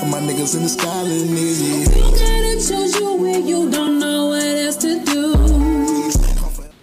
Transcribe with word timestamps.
for 0.00 0.06
my 0.06 0.18
niggas 0.20 0.56
in 0.56 0.62
the 0.62 0.68
sky, 0.68 1.02
little 1.02 1.28
niggas, 1.28 1.60
yeah. 1.62 1.96
You 1.96 2.10
gotta 2.12 2.54
choose 2.56 2.94
you 2.98 3.14
when 3.16 3.46
you 3.46 3.70
don't 3.70 3.98
know 3.98 4.26
what 4.28 4.42
else 4.42 4.76
to 4.78 5.04
do. 5.04 5.34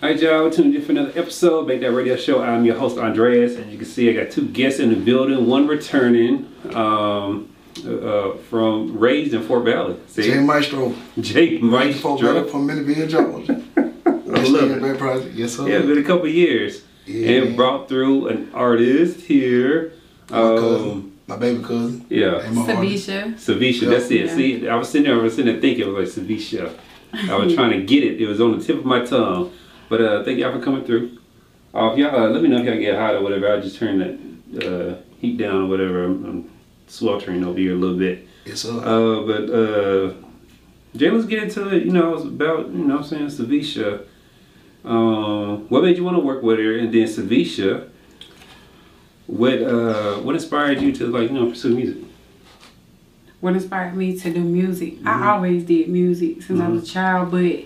All 0.04 0.10
right, 0.14 0.20
y'all, 0.22 0.50
tuned 0.52 0.76
in 0.76 0.82
for 0.84 0.92
another 0.92 1.12
episode, 1.16 1.68
Banked 1.68 1.84
Out 1.84 1.94
Radio 1.96 2.16
Show. 2.16 2.44
I'm 2.44 2.64
your 2.66 2.76
host, 2.78 2.98
Andreas. 2.98 3.56
As 3.56 3.66
you 3.68 3.78
can 3.78 3.88
see, 3.88 4.10
I 4.10 4.14
got 4.24 4.32
two 4.32 4.48
guests 4.48 4.80
in 4.80 4.90
the 4.90 4.96
building, 4.96 5.48
one 5.48 5.68
returning 5.68 6.48
um, 6.76 7.50
uh, 7.86 8.34
from 8.50 8.98
Raised 8.98 9.34
in 9.34 9.42
Fort 9.44 9.66
Valley. 9.66 9.98
See? 10.08 10.24
Jay 10.24 10.40
Maestro, 10.40 10.94
Jake 11.20 11.62
Maestro 11.64 12.12
Maestro. 12.18 12.44
from 12.48 12.68
Miniville, 12.68 13.10
Georgia. 13.10 13.64
I 14.06 14.44
love 14.44 14.72
it. 14.72 14.82
Bad 14.82 15.00
project. 15.00 15.34
Yes, 15.34 15.54
sir. 15.56 15.68
Yeah, 15.68 15.78
it's 15.78 15.88
been 15.88 15.98
a 15.98 16.04
couple 16.04 16.28
years. 16.28 16.84
Yeah, 17.08 17.42
and 17.42 17.56
brought 17.56 17.88
through 17.90 18.28
an 18.28 18.52
artist 18.54 19.22
here. 19.22 19.94
my 20.30 20.38
Um, 20.38 20.58
cousin, 20.58 21.07
my 21.28 21.36
baby 21.36 21.62
cousin. 21.64 22.06
yeah. 22.10 22.40
And 22.40 22.56
my 22.56 22.74
artist. 22.74 23.10
Savisha. 23.10 23.34
Savisha, 23.34 23.82
Yeah. 23.84 23.90
that's 23.90 24.10
it. 24.12 24.26
Yeah. 24.28 24.36
See, 24.36 24.68
I 24.70 24.76
was 24.76 24.90
sitting 24.90 25.08
there, 25.08 25.20
I 25.20 25.24
was 25.24 25.36
sitting 25.36 25.52
there 25.52 25.62
thinking, 25.62 25.88
it 25.88 25.92
was 25.92 26.18
like 26.18 26.26
Savisha. 26.28 26.74
I 27.14 27.36
was 27.36 27.54
trying 27.54 27.72
to 27.72 27.84
get 27.84 28.04
it. 28.04 28.22
It 28.22 28.28
was 28.28 28.40
on 28.42 28.58
the 28.58 28.64
tip 28.64 28.78
of 28.78 28.86
my 28.86 29.04
tongue. 29.06 29.52
But 29.90 30.02
uh, 30.02 30.24
thank 30.24 30.40
y'all 30.40 30.52
for 30.52 30.60
coming 30.64 30.84
through. 30.84 31.18
Uh, 31.74 31.92
if 31.94 31.98
y'all, 32.00 32.16
uh, 32.16 32.30
let 32.30 32.42
me 32.42 32.50
know 32.50 32.58
if 32.60 32.66
y'all 32.66 32.78
get 32.78 32.96
hot 32.96 33.16
or 33.16 33.22
whatever. 33.22 33.48
I'll 33.50 33.62
just 33.62 33.78
turn 33.78 34.00
that 34.00 34.68
uh, 34.68 34.96
heat 35.20 35.38
down 35.38 35.64
or 35.64 35.68
whatever. 35.68 36.04
I'm, 36.06 36.26
I'm 36.26 36.52
sweltering 36.88 37.44
over 37.44 37.58
here 37.60 37.74
a 37.74 37.76
little 37.76 37.98
bit. 37.98 38.28
Yes, 38.46 38.62
sir. 38.62 38.72
Uh, 38.72 39.22
but 39.26 39.50
uh, 39.50 40.14
Jay, 40.96 41.10
let's 41.10 41.26
get 41.26 41.44
into 41.44 41.74
it. 41.76 41.84
You 41.86 41.92
know, 41.92 42.14
it's 42.16 42.24
about 42.24 42.68
you 42.70 42.80
know 42.86 42.96
what 42.98 43.04
I'm 43.04 43.10
saying 43.10 43.28
Savisha. 43.28 44.06
Um, 44.86 45.68
what 45.70 45.84
made 45.84 45.98
you 45.98 46.04
want 46.04 46.18
to 46.18 46.24
work 46.24 46.42
with 46.44 46.60
her, 46.60 46.78
and 46.78 46.94
then 46.94 47.04
Savisha. 47.08 47.90
What 49.28 49.62
uh, 49.62 50.16
what 50.20 50.36
inspired 50.36 50.82
you 50.82 50.92
to 50.94 51.08
like 51.08 51.30
you 51.30 51.36
know 51.38 51.50
pursue 51.50 51.76
music? 51.76 52.04
What 53.42 53.54
inspired 53.54 53.96
me 53.96 54.18
to 54.18 54.34
do 54.34 54.40
music? 54.42 54.96
Mm-hmm. 54.96 55.08
I 55.08 55.32
always 55.32 55.64
did 55.64 55.90
music 55.90 56.42
since 56.42 56.60
I 56.60 56.68
was 56.68 56.84
a 56.84 56.86
child, 56.86 57.32
but 57.32 57.66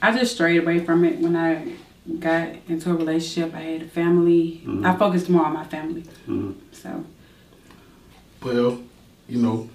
I 0.00 0.16
just 0.16 0.34
strayed 0.34 0.62
away 0.62 0.78
from 0.80 1.04
it 1.04 1.18
when 1.18 1.36
I 1.36 1.74
got 2.18 2.48
into 2.68 2.90
a 2.90 2.94
relationship. 2.94 3.54
I 3.54 3.60
had 3.60 3.82
a 3.82 3.88
family. 3.88 4.62
Mm-hmm. 4.64 4.86
I 4.86 4.96
focused 4.96 5.28
more 5.28 5.44
on 5.44 5.52
my 5.52 5.64
family. 5.64 6.04
Mhm. 6.28 6.54
So 6.72 7.04
well, 8.42 8.80
you 9.28 9.38
know, 9.42 9.68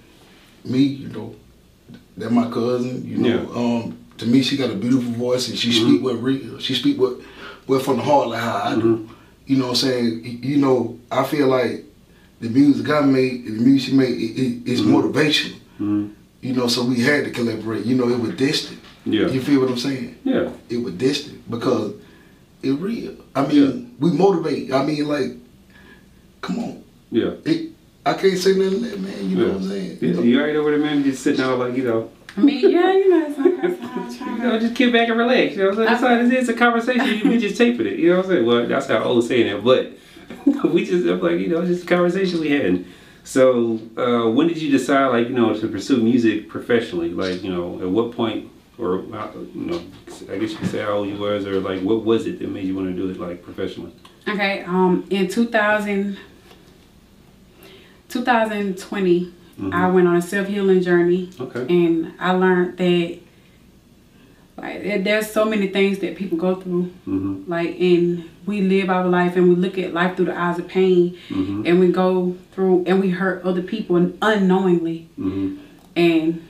me, 0.64 0.78
you 0.82 1.08
know, 1.08 1.34
that 2.16 2.30
my 2.32 2.50
cousin. 2.50 3.06
You 3.06 3.18
know, 3.18 3.54
um, 3.54 3.98
to 4.18 4.26
me, 4.26 4.42
she 4.42 4.56
got 4.56 4.70
a 4.70 4.74
beautiful 4.74 5.12
voice 5.12 5.48
and 5.48 5.58
she 5.58 5.68
Mm-hmm. 5.70 5.88
speak 5.88 6.02
with 6.02 6.16
real. 6.16 6.58
She 6.58 6.74
speak 6.74 6.98
with, 6.98 7.24
with 7.66 7.84
from 7.84 7.98
the 7.98 8.02
heart 8.02 8.28
like 8.28 8.40
how 8.40 8.56
I 8.64 8.74
do. 8.74 9.08
Mm-hmm. 9.48 9.52
You 9.52 9.58
know 9.58 9.64
what 9.68 9.70
I'm 9.70 9.76
saying? 9.76 10.40
You 10.42 10.56
know, 10.58 10.98
I 11.10 11.24
feel 11.24 11.48
like 11.48 11.84
the 12.40 12.48
music 12.48 12.88
I 12.90 13.00
made, 13.00 13.46
the 13.46 13.50
music 13.52 13.94
made, 13.94 14.10
it, 14.10 14.40
it, 14.40 14.70
it's 14.72 14.80
motivation. 14.82 15.60
Mhm. 15.80 16.10
You 16.40 16.52
know, 16.52 16.68
so 16.68 16.84
we 16.84 17.00
had 17.00 17.24
to 17.24 17.30
collaborate. 17.30 17.84
You 17.84 17.96
know, 17.96 18.08
it 18.08 18.20
was 18.20 18.36
distant. 18.36 18.78
Yeah. 19.04 19.26
You 19.28 19.40
feel 19.40 19.60
what 19.60 19.70
I'm 19.70 19.78
saying? 19.78 20.16
Yeah. 20.24 20.50
it 20.68 20.76
was 20.76 20.94
distant 20.94 21.50
because 21.50 21.94
it 22.62 22.72
real. 22.72 23.14
I 23.34 23.46
mean, 23.46 23.96
we 23.98 24.12
motivate. 24.12 24.72
I 24.72 24.84
mean, 24.84 25.08
like, 25.08 25.32
come 26.40 26.58
on. 26.58 26.84
Yeah. 27.10 27.32
It, 27.44 27.72
I 28.04 28.14
can't 28.14 28.38
say 28.38 28.54
nothing 28.54 28.82
to 28.82 28.88
that, 28.90 29.00
man. 29.00 29.30
You 29.30 29.36
know 29.36 29.46
what 29.48 29.56
I'm 29.56 29.68
saying? 29.68 29.98
You, 30.00 30.22
You 30.22 30.36
know? 30.36 30.60
over 30.60 30.70
there, 30.70 30.78
man. 30.78 31.02
Just 31.02 31.22
sitting 31.22 31.40
out 31.40 31.58
like 31.58 31.74
you 31.74 31.84
know, 31.84 32.10
I 32.38 32.40
mean, 32.40 32.70
yeah, 32.70 32.92
you 32.92 33.10
know, 33.10 33.26
it's 33.26 33.38
like 33.38 33.64
I 33.64 34.10
said, 34.10 34.28
I'm 34.28 34.36
you 34.36 34.42
know, 34.44 34.60
just 34.60 34.76
kick 34.76 34.92
back 34.92 35.08
and 35.08 35.18
relax. 35.18 35.56
You 35.56 35.64
know 35.64 35.70
what 35.70 35.70
I'm 35.70 35.76
saying? 35.76 35.86
That's 35.88 36.00
how 36.00 36.14
it 36.14 36.20
is. 36.20 36.30
It's 36.30 36.48
a 36.48 36.54
conversation. 36.54 37.28
we 37.28 37.38
just 37.38 37.56
taping 37.56 37.86
it. 37.86 37.98
You 37.98 38.10
know 38.10 38.16
what 38.18 38.26
I'm 38.26 38.30
saying? 38.30 38.46
Well, 38.46 38.66
that's 38.68 38.86
how 38.86 39.02
old 39.02 39.24
saying 39.24 39.52
that, 39.52 39.64
but 39.64 39.98
we 40.72 40.84
just 40.84 41.04
I'm 41.06 41.20
like 41.20 41.40
you 41.40 41.48
know, 41.48 41.62
it's 41.62 41.70
just 41.70 41.84
a 41.84 41.86
conversation 41.86 42.40
we 42.40 42.50
had. 42.50 42.84
So, 43.24 43.80
uh, 43.96 44.30
when 44.30 44.46
did 44.46 44.62
you 44.62 44.70
decide, 44.70 45.08
like 45.08 45.28
you 45.28 45.34
know, 45.34 45.52
to 45.52 45.68
pursue 45.68 45.96
music 46.00 46.48
professionally? 46.48 47.10
Like 47.10 47.42
you 47.42 47.52
know, 47.52 47.80
at 47.80 47.88
what 47.88 48.12
point, 48.12 48.50
or 48.78 49.00
uh, 49.14 49.32
you 49.52 49.66
know, 49.66 49.82
I 50.30 50.38
guess 50.38 50.52
you 50.52 50.58
could 50.58 50.70
say 50.70 50.78
how 50.78 50.92
old 50.92 51.08
you 51.08 51.16
was, 51.16 51.44
or 51.44 51.58
like 51.60 51.82
what 51.82 52.04
was 52.04 52.26
it 52.26 52.38
that 52.38 52.48
made 52.48 52.66
you 52.66 52.76
want 52.76 52.86
to 52.86 52.94
do 52.94 53.10
it 53.10 53.18
like 53.18 53.42
professionally? 53.42 53.92
Okay, 54.28 54.62
um, 54.62 55.06
in 55.10 55.26
2000, 55.26 56.18
2020, 58.08 59.34
I 59.72 59.88
went 59.90 60.06
on 60.08 60.16
a 60.16 60.22
self 60.22 60.46
healing 60.48 60.80
journey. 60.82 61.30
Okay. 61.40 61.66
and 61.68 62.12
I 62.20 62.32
learned 62.32 62.78
that 62.78 63.18
like 64.56 64.82
there's 65.04 65.30
so 65.30 65.44
many 65.44 65.68
things 65.68 65.98
that 66.00 66.16
people 66.16 66.36
go 66.38 66.54
through 66.56 66.92
Mm-hmm. 67.06 67.50
like 67.50 67.78
and 67.80 68.28
we 68.46 68.60
live 68.62 68.88
our 68.90 69.06
life 69.06 69.36
and 69.36 69.48
we 69.48 69.54
look 69.54 69.78
at 69.78 69.92
life 69.92 70.16
through 70.16 70.26
the 70.26 70.38
eyes 70.38 70.58
of 70.58 70.66
pain 70.68 71.16
Mm-hmm. 71.28 71.62
and 71.66 71.80
we 71.80 71.92
go 71.92 72.36
through 72.52 72.84
and 72.86 73.00
we 73.00 73.10
hurt 73.10 73.42
other 73.44 73.62
people 73.62 73.96
unknowingly 74.22 75.08
Mm-hmm. 75.18 75.56
and 75.96 76.44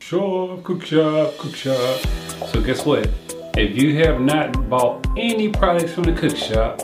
Shop, 0.00 0.62
cook 0.64 0.84
shop, 0.86 1.36
cook 1.36 1.54
shop. 1.54 2.00
So 2.48 2.62
guess 2.62 2.86
what? 2.86 3.10
If 3.58 3.76
you 3.76 3.96
have 4.04 4.20
not 4.20 4.70
bought 4.70 5.06
any 5.18 5.50
products 5.50 5.92
from 5.92 6.04
the 6.04 6.12
cook 6.14 6.34
shop, 6.36 6.80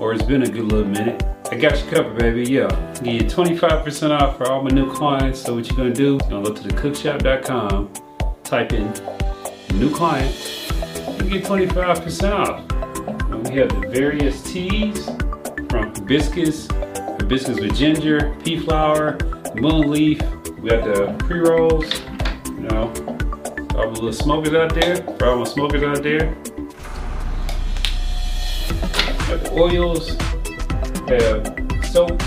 or 0.00 0.12
it's 0.12 0.24
been 0.24 0.42
a 0.42 0.48
good 0.48 0.64
little 0.72 0.88
minute, 0.88 1.22
I 1.50 1.56
got 1.56 1.78
you 1.78 1.90
covered, 1.90 2.18
baby. 2.18 2.50
Yeah, 2.50 2.68
give 3.02 3.14
you 3.14 3.20
25% 3.20 4.10
off 4.20 4.38
for 4.38 4.48
all 4.48 4.62
my 4.62 4.70
new 4.70 4.92
clients. 4.92 5.42
So 5.42 5.54
what 5.54 5.68
you're 5.68 5.76
gonna 5.76 5.92
do? 5.92 6.18
You're 6.22 6.30
gonna 6.30 6.42
go 6.42 6.54
to 6.54 6.62
the 6.62 6.74
cookshop.com, 6.74 7.92
type 8.42 8.72
in 8.72 8.92
new 9.78 9.90
client, 9.94 10.34
you 11.22 11.30
get 11.30 11.44
25% 11.44 12.32
off. 12.32 12.70
And 13.30 13.48
we 13.48 13.56
have 13.56 13.68
the 13.68 13.88
various 13.88 14.42
teas 14.42 15.06
from 15.68 15.94
hibiscus, 15.94 16.68
hibiscus 17.18 17.58
with 17.60 17.74
ginger, 17.74 18.36
pea 18.44 18.58
flower, 18.58 19.18
moon 19.54 19.90
leaf. 19.90 20.20
We 20.58 20.70
got 20.70 20.84
the 20.84 21.14
pre 21.18 21.40
rolls, 21.40 21.92
you 22.46 22.68
know, 22.68 22.92
all 23.74 23.90
the 23.90 24.00
little 24.00 24.12
smokers 24.12 24.54
out 24.54 24.74
there, 24.74 24.96
for 24.96 25.26
all 25.26 25.38
my 25.38 25.44
smokers 25.44 25.82
out 25.82 26.02
there. 26.02 26.34
Got 29.28 29.44
the 29.44 29.50
oils, 29.52 30.16
have 31.08 31.84
soap, 31.86 32.18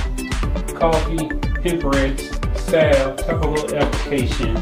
coffee, 0.75 1.29
hemp 1.63 1.83
reds, 1.83 2.29
salve, 2.59 3.17
topical 3.17 3.75
application, 3.75 4.53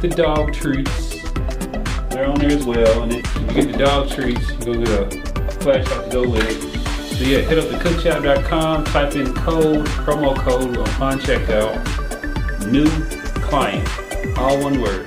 the 0.00 0.12
dog 0.14 0.52
treats. 0.52 1.20
They're 2.10 2.26
on 2.26 2.38
there 2.38 2.50
as 2.50 2.64
well. 2.64 3.02
And 3.02 3.12
then 3.12 3.48
you 3.48 3.54
get 3.54 3.72
the 3.72 3.78
dog 3.78 4.10
treats, 4.10 4.50
you 4.50 4.58
go 4.58 4.74
get 4.74 4.88
a 4.88 5.50
flashlight 5.60 6.04
to 6.06 6.10
go 6.10 6.28
with 6.28 6.44
it. 6.48 7.16
So 7.16 7.24
yeah, 7.24 7.38
hit 7.40 7.58
up 7.58 7.68
the 7.68 7.76
cookshop.com, 7.76 8.84
type 8.84 9.14
in 9.14 9.34
code, 9.34 9.86
promo 9.86 10.36
code 10.36 10.76
upon 10.76 11.20
checkout, 11.20 11.76
new 12.70 12.88
client, 13.42 13.86
all 14.38 14.60
one 14.62 14.80
word. 14.80 15.06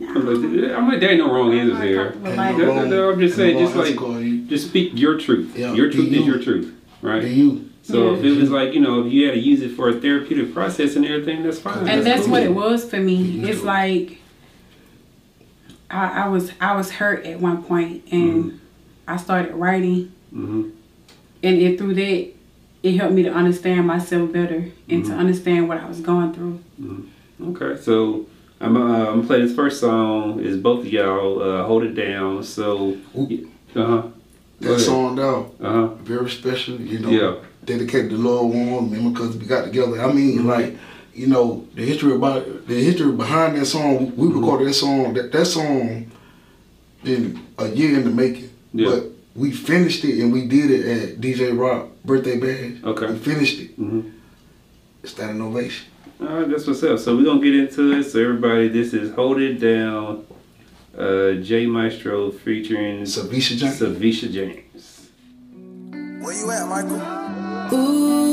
I'm 0.00 0.26
like, 0.26 0.72
I'm 0.76 0.88
like, 0.88 1.00
there 1.00 1.10
ain't 1.10 1.18
no 1.18 1.32
wrong 1.32 1.52
answers 1.52 1.80
here. 1.80 2.10
But 2.22 2.34
No, 2.34 2.56
no, 2.56 2.84
no, 2.84 3.10
I'm 3.10 3.20
just 3.20 3.36
saying, 3.36 3.58
just 3.58 3.74
wrong 3.74 3.84
like, 3.84 3.92
answer 3.92 4.00
call 4.00 4.20
you. 4.20 4.25
Just 4.46 4.68
speak 4.68 4.92
your 4.94 5.18
truth. 5.18 5.56
Yeah, 5.56 5.72
Your 5.74 5.90
truth 5.90 6.10
do 6.10 6.20
is 6.20 6.26
your 6.26 6.38
truth, 6.38 6.74
right? 7.02 7.22
Do 7.22 7.28
you? 7.28 7.70
So 7.82 8.12
Yeah. 8.12 8.18
if 8.18 8.24
it 8.24 8.36
was 8.40 8.50
like, 8.50 8.74
you 8.74 8.80
know, 8.80 9.04
if 9.06 9.12
you 9.12 9.26
had 9.26 9.34
to 9.34 9.40
use 9.40 9.62
it 9.62 9.70
for 9.72 9.88
a 9.88 9.94
therapeutic 9.94 10.52
process 10.52 10.96
and 10.96 11.04
everything, 11.06 11.42
that's 11.42 11.58
fine. 11.60 11.86
and 11.88 12.04
that's 12.04 12.22
cool. 12.22 12.32
what 12.32 12.42
it 12.42 12.54
was 12.54 12.84
for 12.88 12.98
me 12.98 13.14
You 13.14 13.46
it's 13.46 13.62
like 13.62 14.18
I, 15.90 16.24
I 16.24 16.28
was 16.28 16.50
I 16.60 16.74
was 16.76 16.90
hurt 16.90 17.24
at 17.26 17.40
one 17.40 17.62
point 17.62 18.02
and 18.10 18.60
I 19.06 19.16
started 19.16 19.54
writing 19.54 20.12
Mhm. 20.34 20.72
and 21.44 21.58
it 21.58 21.78
through 21.78 21.94
that 21.94 22.28
it 22.82 22.96
helped 22.96 23.14
me 23.14 23.22
to 23.22 23.32
understand 23.32 23.86
myself 23.86 24.32
better 24.32 24.56
and 24.88 25.02
Mm-hmm. 25.02 25.10
to 25.12 25.16
understand 25.16 25.68
what 25.68 25.78
I 25.78 25.88
was 25.88 26.00
going 26.00 26.32
through. 26.34 26.60
Okay, 27.40 27.80
so 27.80 28.26
I'm, 28.60 28.76
uh, 28.76 28.80
I'm 28.80 29.04
gonna 29.16 29.22
play 29.26 29.40
this 29.42 29.54
first 29.54 29.80
song. 29.80 30.40
Is 30.40 30.56
both 30.56 30.80
of 30.80 30.88
y'all 30.92 31.42
uh, 31.42 31.64
hold 31.64 31.82
it 31.84 31.94
down? 31.94 32.42
So, 32.42 32.96
uh 33.14 33.26
huh, 33.74 34.02
That 34.60 34.78
song 34.80 35.16
though, 35.16 35.52
uh 35.60 35.72
huh, 35.72 35.86
very 36.02 36.30
special. 36.30 36.80
You 36.80 36.98
know, 37.00 37.10
Yeah. 37.10 37.34
dedicated 37.64 38.10
to 38.10 38.16
Lord 38.16 38.54
One, 38.54 38.90
remember, 38.90 39.10
because 39.10 39.36
we 39.36 39.46
got 39.46 39.64
together. 39.66 40.00
I 40.00 40.12
mean, 40.12 40.46
like, 40.46 40.76
you 41.14 41.26
know, 41.26 41.66
the 41.74 41.82
history 41.84 42.14
about 42.14 42.66
the 42.66 42.74
history 42.74 43.12
behind 43.12 43.56
that 43.56 43.66
song. 43.66 44.12
We 44.16 44.28
recorded 44.28 44.68
that 44.68 44.74
song. 44.74 45.14
That 45.14 45.30
that 45.32 45.46
song 45.46 46.10
in 47.04 47.38
a 47.58 47.68
year 47.68 47.98
in 47.98 48.04
the 48.04 48.10
making. 48.10 48.50
Yeah. 48.72 48.88
But 48.90 49.04
we 49.34 49.50
finished 49.52 50.04
it 50.04 50.20
and 50.22 50.32
we 50.32 50.46
did 50.46 50.70
it 50.70 50.84
at 50.86 51.20
DJ 51.20 51.52
Rock 51.56 51.88
birthday 52.04 52.38
bash. 52.38 52.82
Okay. 52.82 53.06
We 53.12 53.18
finished 53.18 53.60
it. 53.60 53.78
Mhm. 53.80 54.10
It's 55.02 55.12
that 55.14 55.30
innovation. 55.30 55.86
All 56.20 56.26
right, 56.28 56.48
that's 56.48 56.66
what's 56.66 56.82
up. 56.82 56.98
So 56.98 57.14
we're 57.14 57.24
gonna 57.24 57.42
get 57.42 57.54
into 57.54 57.92
it. 57.92 58.04
So 58.04 58.20
everybody, 58.20 58.68
this 58.68 58.94
is 58.94 59.12
"Hold 59.14 59.38
It 59.38 59.60
Down," 59.60 60.24
uh, 60.98 61.32
J 61.42 61.66
Maestro 61.66 62.30
featuring 62.30 63.02
Savisha 63.02 63.56
James. 63.56 63.80
Savisha 63.80 64.32
James. 64.32 65.10
Where 66.22 66.34
you 66.34 66.50
at, 66.50 66.66
Michael? 66.68 67.00
Ooh, 67.74 68.25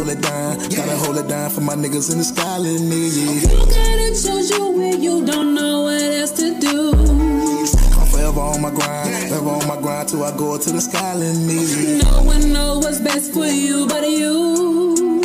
hold 0.00 0.16
it 0.16 0.22
down. 0.22 0.56
Gotta 0.70 0.96
hold 0.96 1.18
it 1.18 1.28
down 1.28 1.50
for 1.50 1.60
my 1.60 1.74
niggas 1.74 2.10
in 2.10 2.18
the 2.18 2.24
skyline, 2.24 2.88
nigga. 2.88 3.20
Yeah. 3.20 3.52
You 3.52 3.66
gotta 3.66 4.08
choose 4.10 4.50
you 4.50 4.70
when 4.70 5.02
you 5.02 5.26
don't 5.26 5.54
know 5.54 5.82
what 5.82 6.00
else 6.00 6.30
to 6.32 6.58
do. 6.58 6.92
I'm 6.92 8.06
forever 8.08 8.40
on 8.40 8.62
my 8.62 8.70
grind, 8.70 9.28
forever 9.28 9.50
on 9.50 9.68
my 9.68 9.76
grind 9.76 10.08
till 10.08 10.24
I 10.24 10.34
go 10.36 10.56
to 10.56 10.72
the 10.72 10.80
skyline, 10.80 11.36
nigga. 11.48 12.02
No 12.02 12.22
one 12.22 12.52
knows 12.52 12.84
what's 12.84 13.00
best 13.00 13.34
for 13.34 13.44
you 13.44 13.86
but 13.88 14.08
you. 14.08 15.20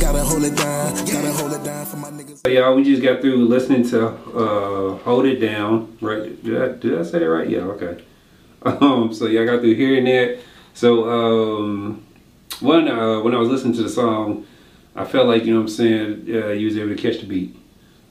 Gotta 0.00 0.24
hold 0.24 0.44
it 0.44 0.56
down, 0.56 0.94
gotta 1.04 1.32
hold 1.32 1.52
it 1.52 1.62
down 1.62 1.84
for 1.84 1.96
my 1.98 2.08
niggas. 2.08 2.38
So 2.38 2.48
y'all, 2.50 2.74
we 2.74 2.84
just 2.84 3.02
got 3.02 3.20
through 3.20 3.44
listening 3.48 3.86
to 3.90 4.08
uh, 4.08 4.96
"Hold 5.04 5.26
It 5.26 5.40
Down." 5.40 5.98
Right? 6.00 6.42
Did 6.42 6.62
I, 6.62 6.68
did 6.68 6.98
I 6.98 7.02
say 7.02 7.18
that 7.18 7.28
right? 7.28 7.48
Yeah. 7.48 7.60
Okay. 7.76 8.02
Um, 8.62 9.14
so 9.14 9.24
y'all 9.26 9.46
got 9.46 9.62
through 9.62 9.74
hearing 9.74 10.04
that. 10.04 10.38
So 10.74 11.08
um, 11.08 12.04
one, 12.60 12.88
uh, 12.88 13.20
when 13.20 13.34
I 13.34 13.38
was 13.38 13.48
listening 13.48 13.74
to 13.74 13.82
the 13.82 13.88
song, 13.88 14.46
I 14.96 15.04
felt 15.04 15.26
like 15.26 15.44
you 15.44 15.52
know 15.52 15.60
what 15.60 15.70
I'm 15.70 15.76
saying 15.76 16.24
uh, 16.28 16.48
you 16.48 16.66
was 16.66 16.76
able 16.76 16.94
to 16.94 17.00
catch 17.00 17.20
the 17.20 17.26
beat 17.26 17.56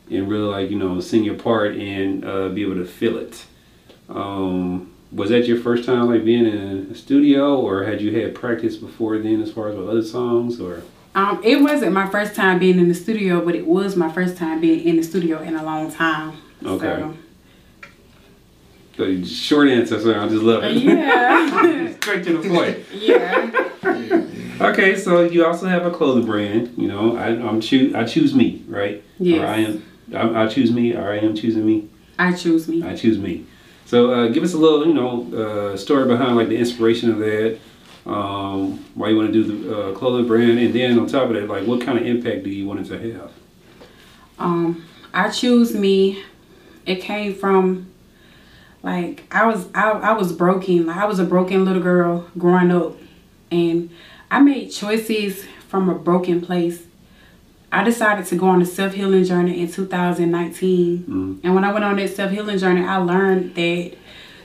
and 0.09 0.27
really 0.29 0.47
like 0.47 0.69
you 0.71 0.77
know 0.79 0.99
sing 0.99 1.23
your 1.23 1.35
part 1.35 1.75
and 1.75 2.25
uh, 2.25 2.49
be 2.49 2.63
able 2.63 2.75
to 2.75 2.85
feel 2.85 3.17
it. 3.17 3.45
Um, 4.07 4.93
was 5.11 5.29
that 5.31 5.47
your 5.47 5.59
first 5.59 5.85
time 5.85 6.07
like 6.07 6.23
being 6.23 6.45
in 6.45 6.89
a 6.91 6.95
studio, 6.95 7.59
or 7.59 7.83
had 7.83 8.01
you 8.01 8.11
had 8.19 8.33
practice 8.35 8.75
before 8.75 9.17
then 9.19 9.41
as 9.41 9.51
far 9.51 9.69
as 9.69 9.75
with 9.77 9.89
other 9.89 10.03
songs, 10.03 10.59
or? 10.59 10.83
Um, 11.15 11.41
it 11.43 11.59
wasn't 11.61 11.91
my 11.93 12.07
first 12.09 12.35
time 12.35 12.59
being 12.59 12.77
in 12.79 12.87
the 12.87 12.93
studio, 12.93 13.43
but 13.43 13.55
it 13.55 13.65
was 13.65 13.95
my 13.95 14.11
first 14.11 14.37
time 14.37 14.61
being 14.61 14.87
in 14.87 14.95
the 14.97 15.03
studio 15.03 15.41
in 15.41 15.55
a 15.55 15.63
long 15.63 15.91
time. 15.91 16.37
Okay. 16.63 17.03
So, 18.95 19.05
The 19.05 19.25
short 19.25 19.69
answer, 19.69 19.99
so 19.99 20.19
I 20.19 20.27
just 20.29 20.43
love 20.43 20.63
it. 20.63 20.73
yeah. 20.77 21.93
Straight 21.99 22.23
to 22.25 22.37
the 22.37 22.47
point. 22.49 22.77
yeah. 22.93 24.25
Okay, 24.69 24.97
so 24.97 25.21
you 25.21 25.45
also 25.45 25.67
have 25.67 25.85
a 25.85 25.91
clothing 25.91 26.25
brand. 26.25 26.73
You 26.77 26.89
know, 26.89 27.15
I, 27.15 27.27
I'm 27.27 27.61
choose. 27.61 27.95
I 27.95 28.03
choose 28.03 28.35
me, 28.35 28.61
right? 28.67 29.01
Yes. 29.17 29.39
Or 29.39 29.47
I 29.47 29.57
am. 29.57 29.85
I, 30.13 30.43
I 30.43 30.47
choose 30.47 30.69
me, 30.71 30.93
or 30.93 31.13
I 31.13 31.17
am 31.19 31.33
choosing 31.33 31.65
me. 31.65 31.87
I 32.17 32.33
choose 32.33 32.67
me. 32.67 32.83
I 32.83 32.93
choose 32.93 33.17
me. 33.17 33.45
So 33.85 34.11
uh, 34.11 34.27
give 34.27 34.43
us 34.43 34.53
a 34.53 34.57
little, 34.57 34.85
you 34.85 34.93
know, 34.93 35.33
uh, 35.33 35.77
story 35.77 36.07
behind 36.07 36.35
like 36.35 36.49
the 36.49 36.57
inspiration 36.57 37.09
of 37.09 37.19
that. 37.19 37.57
Um, 38.05 38.83
why 38.95 39.09
you 39.09 39.15
want 39.15 39.31
to 39.31 39.33
do 39.33 39.43
the 39.43 39.77
uh, 39.77 39.93
clothing 39.93 40.27
brand, 40.27 40.59
and 40.59 40.73
then 40.73 40.99
on 40.99 41.07
top 41.07 41.29
of 41.29 41.35
that, 41.35 41.47
like 41.47 41.65
what 41.65 41.79
kind 41.81 41.97
of 41.97 42.05
impact 42.05 42.43
do 42.43 42.49
you 42.49 42.67
want 42.67 42.81
it 42.81 42.85
to 42.87 43.13
have? 43.13 43.31
Um, 44.39 44.85
I 45.13 45.29
choose 45.29 45.73
me. 45.73 46.23
It 46.85 47.01
came 47.01 47.33
from 47.33 47.89
like 48.83 49.23
I 49.31 49.45
was 49.45 49.67
I, 49.73 49.91
I 49.91 50.11
was 50.13 50.33
broken. 50.33 50.87
Like 50.87 50.97
I 50.97 51.05
was 51.05 51.19
a 51.19 51.25
broken 51.25 51.63
little 51.65 51.81
girl 51.81 52.29
growing 52.37 52.71
up 52.71 52.97
and 53.51 53.89
I 54.31 54.39
made 54.39 54.69
choices 54.69 55.45
from 55.67 55.89
a 55.89 55.95
broken 55.95 56.41
place. 56.41 56.83
I 57.71 57.83
decided 57.83 58.25
to 58.27 58.35
go 58.35 58.47
on 58.47 58.61
a 58.61 58.65
self 58.65 58.93
healing 58.93 59.23
journey 59.23 59.61
in 59.61 59.71
2019. 59.71 60.97
Mm-hmm. 60.97 61.39
And 61.43 61.55
when 61.55 61.63
I 61.63 61.71
went 61.71 61.85
on 61.85 61.95
that 61.97 62.09
self 62.09 62.31
healing 62.31 62.57
journey, 62.57 62.83
I 62.83 62.97
learned 62.97 63.55
that 63.55 63.93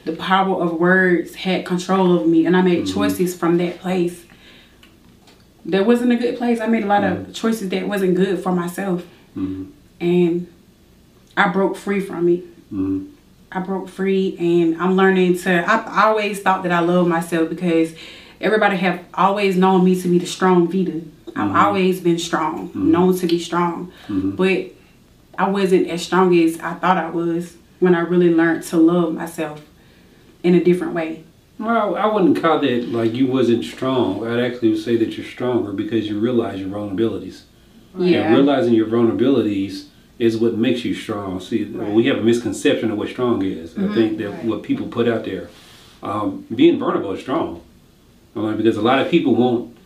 the 0.05 0.17
power 0.17 0.63
of 0.63 0.75
words 0.75 1.35
had 1.35 1.65
control 1.65 2.19
of 2.19 2.29
me 2.29 2.45
and 2.45 2.57
I 2.57 2.63
made 2.63 2.85
mm-hmm. 2.85 2.95
choices 2.95 3.35
from 3.35 3.57
that 3.59 3.81
place. 3.81 4.25
That 5.65 5.87
wasn't 5.87 6.13
a 6.13 6.17
good 6.17 6.37
place. 6.37 6.61
I 6.61 6.67
made 6.67 6.85
a 6.85 6.87
lot 6.87 7.05
of 7.05 7.19
mm-hmm. 7.19 7.33
choices 7.33 7.71
that 7.71 7.89
wasn't 7.89 8.17
good 8.17 8.43
for 8.43 8.53
myself 8.53 9.03
and 10.01 10.53
I 11.37 11.49
broke 11.49 11.77
free 11.77 12.01
from 12.01 12.29
it. 12.29 12.73
Mhm. 12.73 13.09
I 13.51 13.61
broke 13.61 13.89
free, 13.89 14.37
and 14.39 14.81
I'm 14.83 14.97
learning 14.97 15.39
to. 15.39 15.65
I, 15.65 15.77
I 15.77 16.05
always 16.07 16.41
thought 16.41 16.65
that 16.65 16.73
I 16.73 16.81
love 16.81 17.07
myself 17.07 17.49
because 17.49 17.95
everybody 18.41 18.77
have 18.77 19.05
always 19.15 19.57
known 19.57 19.85
me 19.85 20.01
to 20.01 20.09
be 20.09 20.19
the 20.19 20.27
strong 20.27 20.69
Vita. 20.69 21.03
I've 21.37 21.49
mm-hmm. 21.49 21.57
always 21.57 22.01
been 22.01 22.19
strong, 22.19 22.69
mm-hmm. 22.69 22.91
known 22.91 23.17
to 23.19 23.27
be 23.27 23.39
strong, 23.39 23.93
mm-hmm. 24.07 24.33
but 24.33 24.67
I 25.37 25.49
wasn't 25.49 25.89
as 25.89 26.05
strong 26.05 26.37
as 26.39 26.61
I 26.61 26.75
thought 26.75 26.97
I 26.97 27.11
was 27.11 27.57
when 27.81 27.95
I 27.95 28.01
really 28.01 28.33
learned 28.33 28.63
to 28.65 28.77
love 28.77 29.15
myself 29.15 29.63
in 30.43 30.55
a 30.55 30.63
different 30.63 30.95
way. 30.95 31.25
Well, 31.59 31.97
I 31.97 32.07
wouldn't 32.07 32.41
call 32.41 32.61
that 32.61 32.89
like 32.89 33.15
you 33.15 33.27
wasn't 33.27 33.65
strong. 33.65 34.27
I'd 34.27 34.41
actually 34.41 34.77
say 34.77 34.97
that 34.97 35.17
you're 35.17 35.27
stronger 35.27 35.73
because 35.73 36.09
you 36.09 36.19
realize 36.19 36.61
your 36.61 36.69
vulnerabilities. 36.69 37.43
Yeah. 37.97 38.23
And 38.23 38.35
realizing 38.35 38.75
your 38.75 38.87
vulnerabilities 38.87 39.87
is 40.19 40.37
what 40.37 40.55
makes 40.55 40.85
you 40.85 40.95
strong. 40.95 41.41
See, 41.41 41.65
we 41.65 42.07
have 42.07 42.19
a 42.19 42.23
misconception 42.23 42.91
of 42.91 42.99
what 42.99 43.09
strong 43.09 43.45
is. 43.45 43.77
I 43.77 43.93
think 43.95 44.19
that 44.19 44.45
what 44.45 44.63
people 44.63 44.87
put 44.87 45.09
out 45.09 45.25
there, 45.25 45.49
um, 46.03 46.47
being 46.55 46.79
vulnerable 46.79 47.13
is 47.13 47.21
strong. 47.21 47.64
I 48.37 48.41
mean, 48.41 48.57
because 48.57 48.77
a 48.77 48.83
lot 48.83 48.99
of 49.01 49.11
people 49.11 49.35
won't 49.35 49.77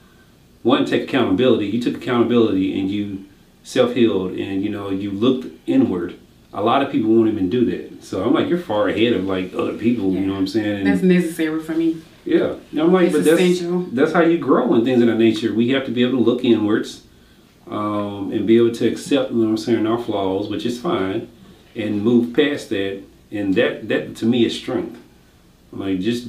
want 0.63 0.87
to 0.87 0.91
take 0.99 1.09
accountability. 1.09 1.67
You 1.67 1.81
took 1.83 1.97
accountability 1.97 2.79
and 2.79 2.91
you 2.91 3.25
self 3.63 3.95
healed 3.95 4.33
and 4.33 4.63
you 4.63 4.71
know 4.71 4.91
you 4.91 5.11
looked 5.11 5.47
inward. 5.67 6.17
A 6.53 6.63
lot 6.63 6.83
of 6.83 6.91
people 6.91 7.11
won't 7.11 7.29
even 7.29 7.51
do 7.51 7.65
that. 7.67 8.03
So 8.03 8.25
I'm 8.25 8.33
like, 8.33 8.49
you're 8.49 8.59
far 8.59 8.89
ahead 8.89 9.13
of 9.13 9.25
like 9.25 9.53
other 9.55 9.75
people. 9.75 10.13
You 10.13 10.21
know 10.27 10.33
what 10.33 10.39
I'm 10.41 10.47
saying? 10.47 10.79
And- 10.79 10.87
That's 10.87 11.03
necessary 11.03 11.63
for 11.63 11.75
me. 11.75 12.01
yeah, 12.25 12.55
And 12.73 12.81
I'm 12.81 12.93
like, 12.93 13.09
It's 13.09 13.17
but 13.17 13.25
that's 13.25 13.41
essential. 13.41 13.81
that's 13.93 14.13
how 14.13 14.23
you 14.23 14.39
grow 14.39 14.75
in 14.75 14.85
things 14.85 15.03
of 15.03 15.09
that 15.09 15.19
nature. 15.19 15.53
We 15.53 15.69
have 15.71 15.85
to 15.85 15.91
be 15.91 16.03
able 16.03 16.19
to 16.19 16.25
look 16.25 16.45
inwards, 16.45 17.03
um, 17.71 18.33
and 18.33 18.47
be 18.47 18.57
able 18.57 18.73
to 18.73 18.89
accept, 18.89 19.31
you 19.31 19.37
know 19.37 19.45
what 19.45 19.51
I'm 19.51 19.57
saying, 19.59 19.87
our 19.87 19.99
flaws, 20.03 20.49
which 20.49 20.65
is 20.65 20.81
fine, 20.81 21.29
and 21.77 22.03
move 22.03 22.35
past 22.35 22.71
that. 22.71 23.03
And 23.31 23.55
that 23.57 23.89
that 23.89 24.17
to 24.17 24.27
me 24.27 24.47
is 24.47 24.57
strength. 24.57 24.98
I'm 25.73 25.81
like 25.81 26.01
just 26.01 26.29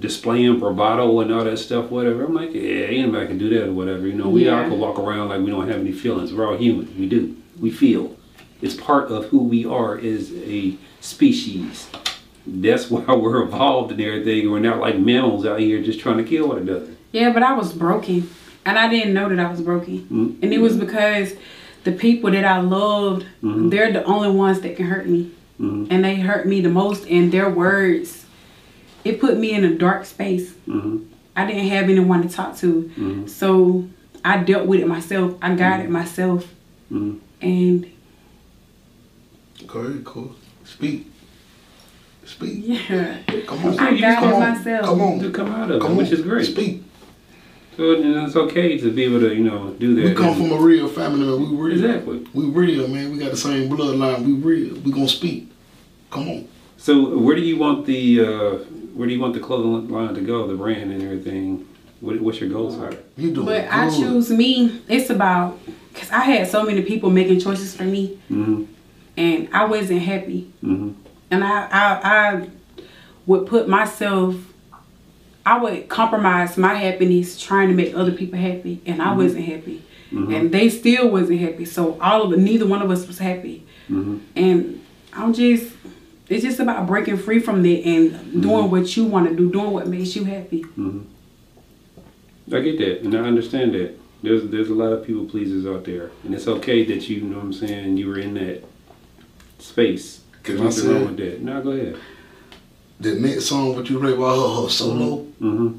displaying 0.00 0.58
bravado 0.58 1.20
and 1.20 1.32
all 1.32 1.44
that 1.44 1.58
stuff, 1.58 1.90
whatever. 1.90 2.24
I'm 2.24 2.34
like, 2.34 2.52
yeah, 2.52 2.86
anybody 2.86 3.26
can 3.28 3.38
do 3.38 3.48
that 3.50 3.68
or 3.68 3.72
whatever. 3.72 4.06
You 4.06 4.14
know, 4.14 4.28
we 4.28 4.48
all 4.48 4.62
can 4.64 4.78
walk 4.80 4.98
around 4.98 5.28
like 5.28 5.40
we 5.40 5.50
don't 5.50 5.68
have 5.68 5.80
any 5.80 5.92
feelings. 5.92 6.32
We're 6.32 6.48
all 6.48 6.56
human. 6.56 6.92
We 6.98 7.08
do. 7.08 7.36
We 7.60 7.70
feel. 7.70 8.16
It's 8.62 8.74
part 8.74 9.10
of 9.10 9.26
who 9.26 9.44
we 9.44 9.64
are 9.64 9.96
as 9.96 10.32
a 10.34 10.76
species. 11.00 11.88
That's 12.46 12.90
why 12.90 13.02
we're 13.14 13.42
evolved 13.42 13.92
and 13.92 14.00
everything. 14.00 14.50
We're 14.50 14.58
not 14.60 14.78
like 14.78 14.98
mammals 14.98 15.46
out 15.46 15.60
here 15.60 15.80
just 15.82 16.00
trying 16.00 16.16
to 16.18 16.24
kill 16.24 16.48
one 16.48 16.58
another. 16.58 16.88
Yeah, 17.12 17.32
but 17.32 17.42
I 17.42 17.52
was 17.52 17.72
broken. 17.72 18.28
And 18.66 18.78
I 18.78 18.88
didn't 18.88 19.14
know 19.14 19.28
that 19.28 19.38
I 19.38 19.50
was 19.50 19.62
broken. 19.62 20.06
Mm. 20.10 20.42
And 20.42 20.52
it 20.52 20.58
was 20.58 20.76
because 20.76 21.34
the 21.84 21.92
people 21.92 22.30
that 22.30 22.44
I 22.44 22.60
loved, 22.60 23.24
they're 23.42 23.90
the 23.92 24.04
only 24.04 24.30
ones 24.30 24.60
that 24.60 24.76
can 24.76 24.86
hurt 24.86 25.08
me. 25.08 25.30
Mhm. 25.58 25.86
And 25.90 26.04
they 26.04 26.16
hurt 26.16 26.46
me 26.46 26.60
the 26.60 26.68
most. 26.68 27.06
And 27.08 27.32
their 27.32 27.48
words, 27.48 28.19
it 29.04 29.20
put 29.20 29.38
me 29.38 29.52
in 29.52 29.64
a 29.64 29.74
dark 29.74 30.04
space. 30.04 30.52
hmm 30.66 30.98
I 31.36 31.46
didn't 31.46 31.68
have 31.68 31.84
anyone 31.88 32.22
to 32.22 32.28
talk 32.28 32.56
to. 32.58 32.90
Mhm. 32.98 33.28
So 33.28 33.84
I 34.24 34.38
dealt 34.38 34.66
with 34.66 34.80
it 34.80 34.86
myself. 34.88 35.34
I 35.40 35.54
got 35.54 35.80
it 35.80 35.88
myself. 35.88 36.46
Mhm. 36.92 37.18
And 37.40 37.86
Go 39.66 39.78
ahead, 39.80 40.04
cool. 40.04 40.34
Speak. 40.64 41.06
Speak. 42.24 42.62
yeah, 42.66 43.18
Come 43.46 43.64
on. 43.66 43.72
I 43.74 43.76
got 43.76 43.90
just 43.90 44.00
guided 44.02 44.18
come 44.18 44.32
on. 44.34 44.40
myself. 44.40 44.86
Come 44.86 45.00
on. 45.00 45.18
To 45.20 45.30
come 45.30 45.48
out 45.52 45.70
of 45.70 45.80
Come 45.82 45.92
it, 45.92 45.96
which 45.96 46.10
is 46.12 46.22
great. 46.22 46.46
Speak. 46.46 46.82
So 47.76 47.92
and 47.94 48.26
it's 48.26 48.36
okay 48.36 48.76
to 48.78 48.90
be 48.90 49.04
able 49.04 49.20
to, 49.20 49.34
you 49.34 49.44
know, 49.44 49.70
do 49.78 49.94
that. 49.94 50.04
We 50.04 50.14
come 50.14 50.34
from 50.36 50.52
a 50.52 50.56
real 50.60 50.88
family, 50.88 51.24
man. 51.26 51.40
We 51.40 51.56
real. 51.56 51.72
Exactly. 51.84 52.26
We 52.34 52.44
real, 52.46 52.88
man. 52.88 53.12
We 53.12 53.18
got 53.18 53.30
the 53.30 53.36
same 53.36 53.70
bloodline. 53.70 54.24
We 54.24 54.32
real. 54.32 54.74
We 54.80 54.92
gonna 54.92 55.08
speak. 55.08 55.48
Come 56.10 56.28
on. 56.28 56.48
So 56.80 57.18
where 57.18 57.36
do 57.36 57.42
you 57.42 57.58
want 57.58 57.84
the 57.84 58.20
uh, 58.24 58.50
where 58.94 59.06
do 59.06 59.12
you 59.14 59.20
want 59.20 59.34
the 59.34 59.40
clothing 59.40 59.88
line 59.90 60.14
to 60.14 60.22
go, 60.22 60.46
the 60.46 60.54
brand 60.54 60.90
and 60.90 61.02
everything? 61.02 61.68
What, 62.00 62.18
what's 62.22 62.40
your 62.40 62.48
goals 62.48 62.78
are? 62.78 62.94
You 63.18 63.32
doing 63.32 63.44
But 63.46 63.68
I 63.70 63.90
choose 63.90 64.30
me. 64.30 64.80
It's 64.88 65.10
about, 65.10 65.58
because 65.92 66.10
I 66.10 66.20
had 66.20 66.48
so 66.48 66.64
many 66.64 66.80
people 66.80 67.10
making 67.10 67.38
choices 67.40 67.76
for 67.76 67.82
me. 67.84 68.18
Mm-hmm. 68.30 68.64
And 69.18 69.48
I 69.52 69.66
wasn't 69.66 70.00
happy. 70.00 70.50
Mm-hmm. 70.64 70.92
and 71.30 71.44
I, 71.44 71.68
I 71.70 72.00
I 72.02 72.48
would 73.26 73.46
put 73.46 73.68
myself 73.68 74.34
I 75.44 75.58
would 75.58 75.88
compromise 75.90 76.56
my 76.56 76.74
happiness 76.74 77.38
trying 77.38 77.68
to 77.68 77.74
make 77.74 77.94
other 77.94 78.12
people 78.12 78.38
happy 78.38 78.80
and 78.86 79.02
I 79.02 79.14
wasn't 79.14 79.44
happy 79.44 79.82
and 80.10 80.50
they 80.50 80.68
still 80.70 81.08
wasn't 81.10 81.40
happy 81.40 81.64
so 81.64 82.00
all 82.00 82.22
of 82.22 82.32
it 82.32 82.38
neither 82.38 82.66
one 82.66 82.82
of 82.82 82.90
us 82.90 83.06
was 83.06 83.18
happy 83.18 83.66
Mm-hmm. 83.88 84.18
and 84.36 84.80
I'm 85.12 85.32
just 85.34 85.72
it's 86.30 86.42
just 86.44 86.60
about 86.60 86.86
breaking 86.86 87.18
free 87.18 87.38
from 87.40 87.62
that 87.62 87.82
and 87.84 88.40
doing 88.42 88.70
what 88.70 88.96
you 88.96 89.04
want 89.04 89.28
to 89.28 89.34
do 89.36 89.50
doing 89.50 89.72
what 89.72 89.86
makes 89.88 90.14
you 90.16 90.24
happy 90.24 90.64
I 92.52 92.60
get 92.60 92.78
that, 92.78 93.02
and 93.02 93.14
I 93.14 93.20
understand 93.20 93.74
that. 93.74 93.96
There's 94.22 94.42
there's 94.50 94.68
a 94.70 94.74
lot 94.74 94.92
of 94.92 95.06
people 95.06 95.24
pleasers 95.26 95.64
out 95.66 95.84
there, 95.84 96.10
and 96.24 96.34
it's 96.34 96.48
okay 96.48 96.84
that 96.84 97.08
you, 97.08 97.22
know 97.22 97.36
what 97.36 97.44
I'm 97.44 97.52
saying, 97.52 97.96
you 97.96 98.08
were 98.08 98.18
in 98.18 98.34
that 98.34 98.64
space. 99.58 100.20
Can 100.42 100.56
There's 100.56 100.60
I 100.60 100.64
nothing 100.64 100.82
say- 100.82 100.92
wrong 100.92 101.06
with 101.06 101.16
that. 101.18 101.40
No, 101.42 101.62
go 101.62 101.70
ahead. 101.70 101.96
The 102.98 103.14
next 103.14 103.46
song 103.46 103.74
what 103.76 103.88
you 103.88 103.98
play 103.98 104.12
about 104.12 104.36
her, 104.56 104.62
her 104.64 104.68
solo, 104.68 105.26
Mm-hmm. 105.40 105.78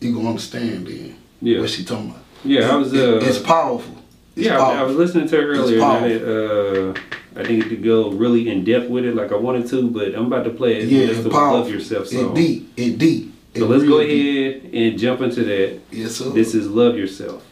you 0.00 0.14
gonna 0.14 0.28
understand 0.30 0.86
then 0.88 1.16
Yeah, 1.42 1.60
what 1.60 1.70
she 1.70 1.84
talking 1.84 2.10
about. 2.10 2.22
yeah. 2.44 2.70
I 2.72 2.74
was 2.76 2.92
It- 2.92 3.00
uh, 3.08 3.18
it's 3.28 3.38
powerful. 3.38 3.94
It's 4.34 4.46
yeah, 4.46 4.58
I, 4.60 4.78
I 4.80 4.82
was 4.84 4.96
listening 4.96 5.28
to 5.28 5.36
her 5.36 5.50
It's 5.52 5.60
earlier. 5.60 5.76
And 5.76 5.84
I, 5.84 5.98
powerful. 5.98 6.08
had, 6.08 6.98
uh, 6.98 7.17
I 7.38 7.42
didn't 7.44 7.60
get 7.60 7.68
to 7.68 7.76
go 7.76 8.10
really 8.10 8.48
in 8.50 8.64
depth 8.64 8.90
with 8.90 9.04
it 9.04 9.14
like 9.14 9.30
I 9.30 9.36
wanted 9.36 9.68
to, 9.68 9.88
but 9.90 10.14
I'm 10.14 10.26
about 10.26 10.42
to 10.44 10.50
play 10.50 10.78
it. 10.80 10.88
Yeah, 10.88 11.06
That's 11.06 11.18
it's 11.18 11.24
the 11.24 11.30
powerful. 11.30 11.60
Love 11.60 11.70
Yourself 11.70 12.08
song. 12.08 12.34
deep. 12.34 12.72
It 12.76 12.98
deep. 12.98 13.32
So 13.56 13.64
It 13.64 13.68
let's 13.68 13.84
go 13.84 14.02
deep. 14.04 14.62
ahead 14.64 14.74
and 14.74 14.98
jump 14.98 15.20
into 15.20 15.44
that. 15.44 15.80
Yes, 15.92 16.16
sir. 16.16 16.30
This 16.30 16.54
is 16.54 16.68
Love 16.68 16.96
Yourself. 16.96 17.44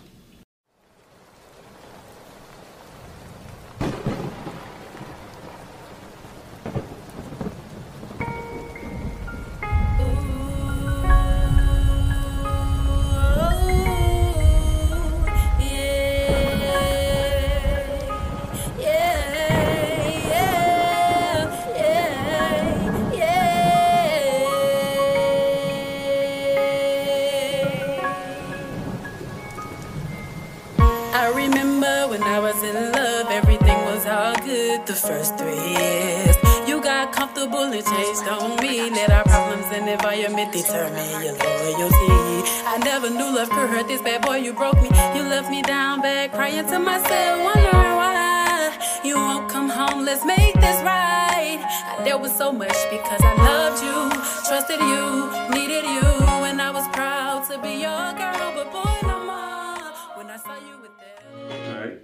To 47.17 47.37
myself, 47.37 47.45
wondering 47.45 47.97
why 47.97 48.79
you 49.05 49.17
won't 49.17 49.51
come 49.51 49.69
home. 49.69 50.05
Let's 50.05 50.25
make 50.25 50.55
this 50.55 50.83
right. 50.83 51.61
I 51.99 52.05
dealt 52.05 52.23
with 52.23 52.33
so 52.33 52.53
much 52.53 52.77
because 52.91 53.21
I 53.23 53.35
loved 53.37 53.83
you, 53.83 54.11
trusted 54.49 54.81
you, 54.81 55.57
needed 55.57 55.85
you, 55.85 56.07
and 56.45 56.61
I 56.61 56.71
was 56.71 56.87
proud 56.89 57.45
to 57.51 57.59
be 57.59 57.81
your 57.81 58.13
girl. 58.15 58.53
But 58.55 58.73
boy, 58.73 59.09
no 59.09 59.19
more. 59.25 59.93
When 60.17 60.31
I 60.31 60.37
saw 60.37 60.55
you 60.55 60.79
with 60.81 60.93
that. 60.99 61.75
All 61.75 61.81
right. 61.81 61.99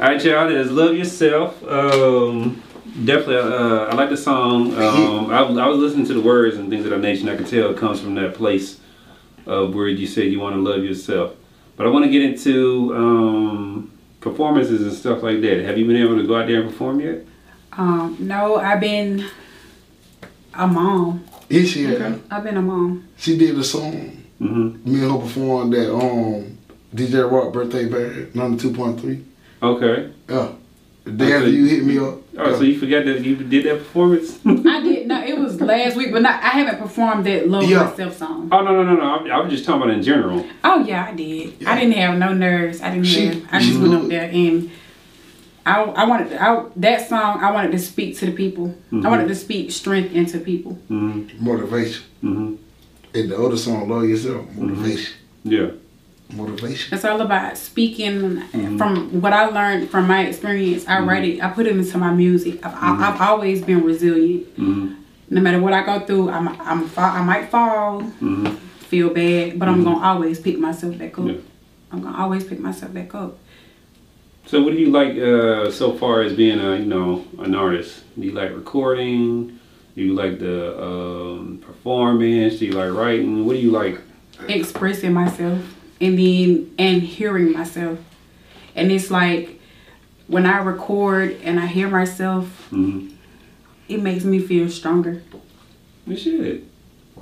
All 0.00 0.06
right, 0.06 0.24
y'all. 0.24 0.48
There's 0.48 0.70
"Love 0.70 0.94
Yourself." 0.96 1.62
Um, 1.66 2.62
definitely, 3.04 3.36
uh, 3.36 3.86
I 3.86 3.94
like 3.94 4.10
the 4.10 4.16
song. 4.16 4.74
Um, 4.80 5.30
I, 5.30 5.40
I 5.42 5.68
was 5.68 5.78
listening 5.78 6.06
to 6.06 6.14
the 6.14 6.20
words 6.20 6.56
and 6.56 6.70
things 6.70 6.84
of 6.84 6.90
that 6.90 7.00
nature. 7.00 7.20
And 7.22 7.30
I 7.30 7.36
could 7.36 7.46
tell 7.46 7.70
it 7.70 7.76
comes 7.76 8.00
from 8.00 8.14
that 8.14 8.34
place 8.34 8.80
of 9.46 9.74
where 9.74 9.88
you 9.88 10.06
said 10.06 10.32
you 10.32 10.40
want 10.40 10.54
to 10.56 10.60
love 10.60 10.82
yourself. 10.84 11.34
But 11.76 11.86
I 11.86 11.90
want 11.90 12.04
to 12.04 12.10
get 12.10 12.22
into 12.22 12.94
um, 12.94 13.89
performances 14.20 14.82
and 14.82 14.92
stuff 14.92 15.22
like 15.22 15.40
that. 15.40 15.64
Have 15.64 15.78
you 15.78 15.86
been 15.86 15.96
able 15.96 16.16
to 16.16 16.26
go 16.26 16.36
out 16.36 16.46
there 16.46 16.60
and 16.60 16.70
perform 16.70 17.00
yet? 17.00 17.24
Um, 17.72 18.16
no, 18.20 18.56
I've 18.56 18.80
been 18.80 19.24
a 20.54 20.66
mom. 20.66 21.24
Yeah, 21.48 21.64
she 21.64 21.84
had, 21.84 22.20
I've 22.30 22.44
been 22.44 22.56
a 22.56 22.62
mom. 22.62 23.08
she 23.16 23.36
did 23.36 23.56
a 23.58 23.64
song. 23.64 24.22
Mm-hmm. 24.40 24.90
Me 24.92 25.02
and 25.02 25.10
her 25.12 25.18
performed 25.18 25.72
that 25.74 25.92
um 25.94 26.56
DJ 26.94 27.30
Rock 27.30 27.52
birthday 27.52 27.86
band, 27.88 28.34
number 28.34 28.60
two 28.60 28.72
point 28.72 29.00
three. 29.00 29.24
Okay. 29.62 30.12
Yeah. 30.28 30.52
The 31.04 31.10
day 31.12 31.24
Okay. 31.26 31.34
after 31.36 31.48
you 31.50 31.66
hit 31.66 31.84
me 31.84 31.98
up. 31.98 32.18
Oh, 32.38 32.54
so 32.56 32.62
you 32.62 32.78
forgot 32.78 33.04
that 33.04 33.20
you 33.24 33.36
did 33.36 33.64
that 33.66 33.78
performance? 33.78 34.38
I 34.46 34.80
did 34.82 35.06
no, 35.06 35.19
it 35.19 35.19
was 35.19 35.19
last 35.60 35.96
week, 35.96 36.12
but 36.12 36.22
not. 36.22 36.42
I 36.42 36.48
haven't 36.48 36.78
performed 36.78 37.26
that 37.26 37.48
"Love 37.48 37.64
Yeah. 37.64 37.84
Myself" 37.84 38.16
song. 38.16 38.48
oh 38.52 38.62
no 38.62 38.82
no 38.82 38.82
no 38.82 38.96
no! 38.96 39.02
I, 39.02 39.36
I 39.36 39.40
was 39.40 39.52
just 39.52 39.64
talking 39.64 39.82
about 39.82 39.94
in 39.94 40.02
general. 40.02 40.46
Oh 40.64 40.84
yeah, 40.84 41.06
I 41.06 41.14
did. 41.14 41.64
I 41.66 41.78
didn't 41.78 41.94
have 41.94 42.18
no 42.18 42.32
nerves. 42.32 42.80
I 42.80 42.90
didn't 42.90 43.06
She- 43.06 43.26
have. 43.26 43.46
I 43.52 43.60
just 43.60 43.78
went 43.80 43.94
up 43.94 44.08
there 44.08 44.30
and 44.30 44.70
I 45.66 45.82
I 45.82 46.04
wanted 46.04 46.30
to, 46.30 46.42
I, 46.42 46.64
that 46.76 47.08
song. 47.08 47.40
I 47.42 47.50
wanted 47.52 47.72
to 47.72 47.78
speak 47.78 48.16
to 48.18 48.26
the 48.26 48.32
people. 48.32 48.74
I 48.92 49.08
wanted 49.08 49.28
to 49.28 49.34
speak 49.34 49.70
strength 49.70 50.14
into 50.14 50.38
people. 50.40 50.78
Mm-hmm. 50.90 51.44
Motivation. 51.44 52.04
Mm-hmm. 52.24 52.54
And 53.12 53.30
the 53.30 53.36
other 53.36 53.56
song, 53.56 53.88
Love 53.88 54.04
Yourself, 54.04 54.48
motivation. 54.52 55.14
Mm-hmm. 55.44 55.52
Yeah. 55.52 55.70
Motivation. 56.32 56.94
It's 56.94 57.04
all 57.04 57.20
about 57.20 57.58
speaking 57.58 58.20
mm-hmm. 58.20 58.78
from 58.78 59.20
what 59.20 59.32
I 59.32 59.46
learned 59.46 59.90
from 59.90 60.06
my 60.06 60.26
experience. 60.26 60.86
I 60.86 60.96
mm-hmm. 60.96 61.08
write 61.08 61.24
it. 61.24 61.42
I 61.42 61.50
put 61.50 61.66
it 61.66 61.76
into 61.76 61.98
my 61.98 62.12
music. 62.12 62.64
I've, 62.64 62.74
I- 62.74 63.10
I've 63.10 63.20
always 63.20 63.62
been 63.62 63.82
resilient. 63.84 64.46
Mm-hmm. 65.30 65.34
No 65.36 65.40
matter 65.40 65.60
what 65.60 65.72
I 65.72 65.84
go 65.84 66.04
through, 66.04 66.30
I'm 66.30 66.48
I'm 66.60 66.86
fa- 66.88 67.00
I 67.18 67.22
might 67.22 67.48
fall, 67.50 68.02
Mm-hmm. 68.02 68.46
feel 68.90 69.10
bad, 69.10 69.58
but 69.58 69.68
I'm 69.68 69.84
gonna 69.84 70.04
always 70.04 70.40
pick 70.40 70.58
myself 70.58 70.98
back 70.98 71.18
up. 71.18 71.26
Yeah. 71.26 71.34
I'm 71.92 72.02
gonna 72.02 72.18
always 72.18 72.44
pick 72.44 72.58
myself 72.58 72.92
back 72.92 73.14
up. 73.14 73.38
So 74.46 74.60
what 74.62 74.72
do 74.72 74.78
you 74.78 74.90
like 74.90 75.16
uh, 75.16 75.70
so 75.70 75.92
far 75.96 76.22
as 76.22 76.32
being 76.34 76.58
a 76.60 76.76
you 76.76 76.86
know 76.86 77.24
an 77.38 77.54
artist? 77.54 78.02
Do 78.18 78.26
you 78.26 78.32
like 78.32 78.50
recording? 78.54 79.58
Do 79.94 80.02
you 80.02 80.14
like 80.14 80.38
the 80.40 80.80
um, 80.82 81.58
performance? 81.64 82.58
Do 82.58 82.66
you 82.66 82.72
like 82.72 82.92
writing? 82.92 83.46
What 83.46 83.54
do 83.54 83.60
you 83.60 83.70
like? 83.70 84.00
expressing 84.48 85.12
myself 85.12 85.60
and 86.00 86.18
then 86.18 86.74
and 86.78 87.02
hearing 87.02 87.52
myself 87.52 87.98
and 88.74 88.90
it's 88.90 89.10
like 89.10 89.60
when 90.28 90.46
i 90.46 90.56
record 90.56 91.36
and 91.44 91.60
i 91.60 91.66
hear 91.66 91.88
myself 91.90 92.46
Mm-hmm. 92.72 93.14
It 93.90 94.00
makes 94.02 94.24
me 94.24 94.38
feel 94.38 94.68
stronger 94.68 95.22
It 96.06 96.16
should. 96.16 96.66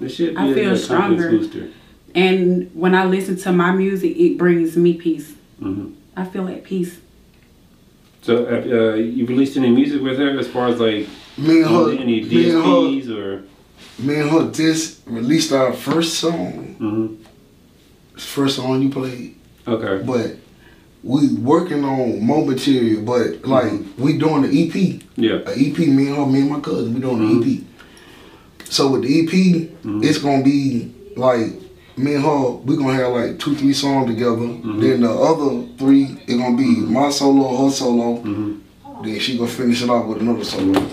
It 0.00 0.08
should 0.10 0.34
be 0.34 0.40
I 0.40 0.46
a- 0.48 0.54
feel 0.54 0.72
a 0.74 0.78
confidence 0.78 0.84
stronger. 0.84 1.30
booster. 1.30 1.68
and 2.14 2.70
when 2.82 2.94
i 2.94 3.04
listen 3.04 3.36
to 3.44 3.52
my 3.52 3.70
music 3.72 4.12
it 4.16 4.38
brings 4.38 4.76
me 4.76 4.94
peace 4.94 5.28
hmm 5.60 5.86
i 6.16 6.24
feel 6.24 6.46
at 6.48 6.62
peace 6.64 6.92
So 8.22 8.32
have, 8.52 8.66
uh, 8.66 8.94
you 8.94 9.22
released 9.26 9.56
any 9.56 9.70
music 9.70 10.00
with 10.02 10.18
her 10.18 10.30
as 10.38 10.48
far 10.54 10.66
as 10.72 10.78
like 10.80 11.06
Me 11.46 11.62
and 11.62 11.70
her, 11.74 11.90
any 12.04 12.16
me 12.22 12.50
and 12.50 12.62
her, 12.64 13.18
or? 13.18 13.42
me 14.06 14.14
and 14.22 14.28
her 14.30 14.42
just 14.62 14.84
released 15.06 15.50
our 15.52 15.72
first 15.72 16.12
song. 16.24 16.50
hmm 16.82 17.06
First 18.18 18.56
song 18.56 18.82
you 18.82 18.90
played. 18.90 19.34
Okay. 19.74 19.94
But 20.04 20.28
we 21.08 21.34
working 21.36 21.84
on 21.84 22.20
more 22.20 22.44
material, 22.44 23.02
but 23.02 23.40
mm-hmm. 23.40 23.50
like 23.50 23.72
we 23.96 24.18
doing 24.18 24.42
the 24.42 24.50
EP. 24.50 25.02
Yeah. 25.16 25.40
EP, 25.46 25.78
me 25.78 26.08
and 26.08 26.16
her, 26.16 26.26
me 26.26 26.40
and 26.42 26.50
my 26.50 26.60
cousin, 26.60 26.92
we 26.92 27.00
doing 27.00 27.18
the 27.18 27.46
EP. 27.46 27.60
Mm-hmm. 27.62 28.64
So 28.66 28.92
with 28.92 29.02
the 29.04 29.20
EP, 29.22 29.30
mm-hmm. 29.30 30.04
it's 30.04 30.18
gonna 30.18 30.44
be 30.44 30.94
like 31.16 31.46
me 31.96 32.14
and 32.14 32.24
her, 32.24 32.50
we 32.50 32.76
gonna 32.76 32.92
have 32.92 33.12
like 33.14 33.38
two, 33.38 33.56
three 33.56 33.72
songs 33.72 34.10
together. 34.10 34.36
Then 34.36 35.00
the 35.00 35.10
other 35.10 35.66
three, 35.78 36.20
it 36.26 36.36
gonna 36.36 36.58
be 36.58 36.76
my 36.76 37.08
solo, 37.08 37.64
her 37.64 37.70
solo. 37.72 38.22
Then 39.02 39.18
she 39.18 39.38
gonna 39.38 39.48
finish 39.48 39.82
it 39.82 39.88
off 39.88 40.06
with 40.06 40.20
another 40.20 40.44
solo. 40.44 40.86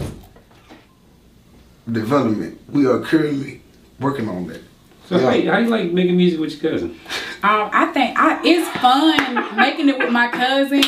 Development. 1.92 2.58
We 2.72 2.88
are 2.88 3.02
currently 3.02 3.62
working 4.00 4.30
on 4.30 4.48
that. 4.48 4.62
So 5.10 5.20
how, 5.20 5.32
Yeah. 5.32 5.36
you, 5.36 5.52
how 5.52 5.58
you 5.60 5.68
like 5.68 5.92
making 5.92 6.16
music 6.16 6.40
with 6.40 6.64
your 6.64 6.72
cousin? 6.72 7.00
um, 7.48 7.70
i 7.74 7.86
think 7.94 8.18
I, 8.18 8.40
it's 8.44 8.68
fun 8.84 9.56
making 9.58 9.90
it 9.90 9.98
with 9.98 10.12
my 10.12 10.28
cousin 10.30 10.82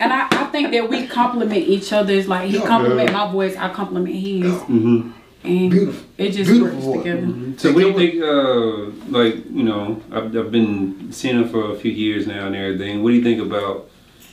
and 0.00 0.12
I, 0.12 0.28
I 0.30 0.44
think 0.52 0.70
that 0.72 0.88
we 0.88 1.06
complement 1.06 1.62
each 1.74 1.92
other's 1.92 2.26
like 2.28 2.48
he 2.50 2.58
Yeah. 2.58 2.66
compliment 2.66 3.12
my 3.12 3.30
voice 3.32 3.54
i 3.56 3.68
compliment 3.80 4.14
his 4.16 4.44
Mm-hmm. 4.74 5.10
and 5.44 5.70
Beautiful. 5.70 6.04
it 6.18 6.30
just 6.30 6.50
Beautiful 6.50 6.74
works 6.74 6.84
voice. 6.84 6.96
together 7.04 7.58
So 7.62 7.72
what 7.72 7.80
do 7.82 7.88
you 7.88 7.96
think? 8.02 8.14
Uh, 8.22 9.10
like 9.18 9.34
you 9.58 9.64
know, 9.70 10.00
I've, 10.16 10.28
I've 10.36 10.50
been 10.58 11.12
seeing 11.12 11.36
him 11.40 11.48
for 11.48 11.62
a 11.72 11.76
few 11.82 11.92
years 11.92 12.26
now 12.26 12.46
and 12.48 12.54
everything. 12.56 13.02
What 13.02 13.10
do 13.10 13.16
you 13.16 13.22
think 13.28 13.40
about 13.40 13.88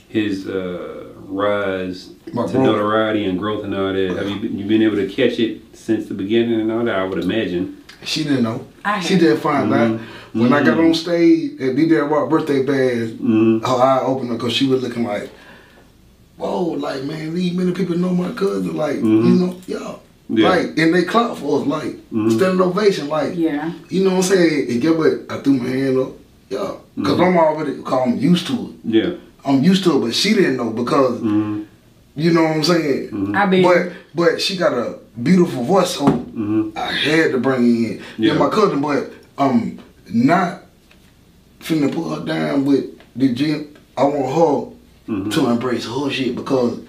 his 0.08 0.46
uh, 0.48 1.12
rise 1.46 2.10
My 2.32 2.46
to 2.46 2.52
brother. 2.52 2.58
notoriety 2.58 3.24
and 3.24 3.38
growth 3.38 3.62
and 3.64 3.74
all 3.74 3.92
that? 3.92 4.16
Have 4.18 4.28
you 4.30 4.38
been, 4.40 4.58
you 4.58 4.64
been 4.66 4.82
able 4.82 4.96
to 5.04 5.08
catch 5.08 5.38
it 5.38 5.76
since 5.76 6.06
the 6.06 6.14
beginning 6.14 6.60
and 6.60 6.70
all 6.72 6.84
that? 6.84 6.96
I 6.96 7.04
would 7.04 7.22
imagine. 7.22 7.82
She 8.04 8.22
didn't 8.24 8.42
know. 8.44 8.66
I 8.86 9.00
she 9.00 9.14
have. 9.14 9.22
did 9.22 9.38
find 9.40 9.72
out. 9.74 9.90
Mm-hmm. 9.98 10.40
When 10.40 10.52
I 10.52 10.62
got 10.62 10.78
on 10.78 10.92
mm-hmm. 10.92 10.92
stage 10.94 11.60
at 11.60 11.76
DJ 11.76 12.08
Rock 12.10 12.28
birthday 12.30 12.62
bash, 12.62 13.10
Mhm. 13.18 13.60
her 13.66 13.82
eye 13.82 14.00
opened 14.04 14.30
up 14.32 14.38
because 14.38 14.52
she 14.52 14.66
was 14.66 14.82
looking 14.82 15.04
like, 15.04 15.30
whoa, 16.36 16.62
like, 16.72 17.04
man, 17.04 17.34
these 17.34 17.52
many 17.54 17.72
people 17.72 17.96
know 17.96 18.10
my 18.14 18.32
cousin. 18.32 18.76
Like, 18.76 18.96
you 18.96 19.02
mm-hmm. 19.02 19.40
know, 19.46 19.56
yeah. 19.66 19.94
Yeah. 20.28 20.48
Like, 20.50 20.78
and 20.78 20.92
they 20.94 21.04
clap 21.04 21.36
for 21.36 21.60
us, 21.60 21.66
like, 21.66 21.96
standing 22.30 22.60
ovation. 22.60 23.08
Like, 23.08 23.36
yeah 23.36 23.72
you 23.88 24.02
know 24.04 24.10
what 24.10 24.16
I'm 24.16 24.22
saying? 24.24 24.70
And 24.70 24.82
get 24.82 24.96
what? 24.98 25.12
I 25.30 25.38
threw 25.40 25.54
my 25.54 25.68
hand 25.68 25.98
up. 26.00 26.12
Yeah. 26.50 26.72
Because 26.96 27.20
I'm 27.20 27.36
already, 27.38 27.80
cause 27.82 28.00
I'm 28.08 28.16
used 28.18 28.46
to 28.48 28.52
it. 28.54 28.74
Yeah. 28.84 29.12
I'm 29.44 29.62
used 29.62 29.84
to 29.84 29.96
it, 29.96 30.00
but 30.06 30.14
she 30.14 30.34
didn't 30.34 30.56
know 30.56 30.70
because, 30.70 31.20
Mm-hmm. 31.20 31.62
you 32.16 32.32
know 32.32 32.42
what 32.42 32.56
I'm 32.56 32.64
saying? 32.64 33.34
i 33.36 33.46
been 33.46 33.62
But 33.62 33.92
but 34.14 34.40
she 34.40 34.56
got 34.56 34.72
a 34.72 34.98
beautiful 35.22 35.62
voice, 35.64 35.94
so 35.96 36.06
Mm-hmm. 36.06 36.76
I 36.76 36.92
had 36.92 37.32
to 37.32 37.38
bring 37.38 37.60
her 37.60 37.66
in. 37.92 37.98
Yeah. 38.18 38.32
Yeah, 38.32 38.38
my 38.38 38.50
cousin, 38.50 38.80
but 38.82 39.10
I'm 39.38 39.80
not 40.12 40.62
finna 41.60 41.90
put 41.92 42.18
her 42.20 42.24
down 42.26 42.64
with 42.66 42.84
the 43.16 43.32
gym. 43.34 43.74
I 43.96 44.04
want 44.04 44.16
her 44.26 44.76
Mm-hmm. 45.12 45.30
to 45.30 45.50
embrace 45.50 45.86
her 45.86 46.10
shit 46.10 46.34
because 46.34 46.80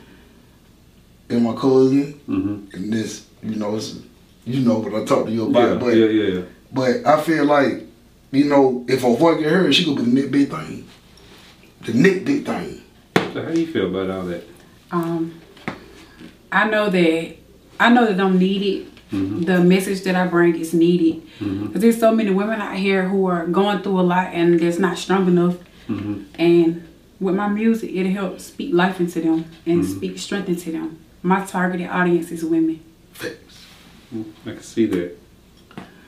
and 1.29 1.43
my 1.43 1.53
cousin 1.53 2.19
Mm-hmm. 2.27 2.75
and 2.75 2.91
this, 2.93 3.27
you 3.43 3.55
know, 3.55 3.75
it's 3.75 3.99
you 4.45 4.61
know 4.61 4.79
what 4.79 4.93
I 4.95 5.05
talked 5.05 5.27
to 5.27 5.31
you 5.31 5.49
about. 5.49 5.69
Yeah, 5.73 5.75
but 5.75 5.87
yeah, 5.95 6.05
yeah, 6.05 6.33
yeah. 6.39 6.41
but 6.73 7.05
I 7.05 7.21
feel 7.21 7.45
like, 7.45 7.83
you 8.31 8.45
know, 8.45 8.85
if 8.87 9.01
her 9.03 9.15
voice 9.15 9.39
get 9.39 9.51
heard, 9.51 9.73
she 9.75 9.85
could 9.85 9.97
be 9.97 10.03
the 10.03 10.11
next 10.11 10.31
big 10.31 10.49
thing. 10.49 10.87
The 11.85 11.93
next 11.93 12.25
big 12.25 12.45
thing. 12.45 12.81
So 13.33 13.43
how 13.43 13.51
do 13.51 13.59
you 13.61 13.67
feel 13.67 13.87
about 13.87 14.09
all 14.09 14.23
that? 14.25 14.43
um, 14.91 15.39
I 16.51 16.69
know 16.69 16.89
that 16.89 17.35
I 17.79 17.89
know 17.89 18.05
that 18.05 18.19
I'm 18.19 18.37
needed. 18.37 18.91
Mm-hmm. 19.11 19.43
The 19.43 19.61
message 19.61 20.01
that 20.03 20.15
I 20.15 20.27
bring 20.27 20.59
is 20.59 20.73
needed 20.73 21.25
mm-hmm. 21.39 21.67
because 21.67 21.81
there's 21.81 21.99
so 21.99 22.13
many 22.13 22.29
women 22.29 22.59
out 22.59 22.75
here 22.75 23.07
who 23.07 23.25
are 23.27 23.45
going 23.45 23.81
through 23.81 24.01
a 24.01 24.01
lot 24.01 24.33
and 24.33 24.59
that's 24.59 24.79
not 24.79 24.97
strong 24.97 25.27
enough. 25.27 25.55
Mm-hmm. 25.87 26.23
And 26.35 26.87
with 27.19 27.35
my 27.35 27.47
music, 27.47 27.91
it 27.91 28.05
helps 28.11 28.45
speak 28.45 28.73
life 28.73 28.99
into 28.99 29.21
them 29.21 29.45
and 29.65 29.85
speak 29.85 30.17
strength 30.19 30.49
into 30.49 30.73
them. 30.73 30.99
My 31.23 31.45
targeted 31.45 31.89
audience 31.89 32.31
is 32.31 32.43
women. 32.43 32.83
I 34.45 34.51
can 34.51 34.61
see 34.61 34.85
that. 34.87 35.17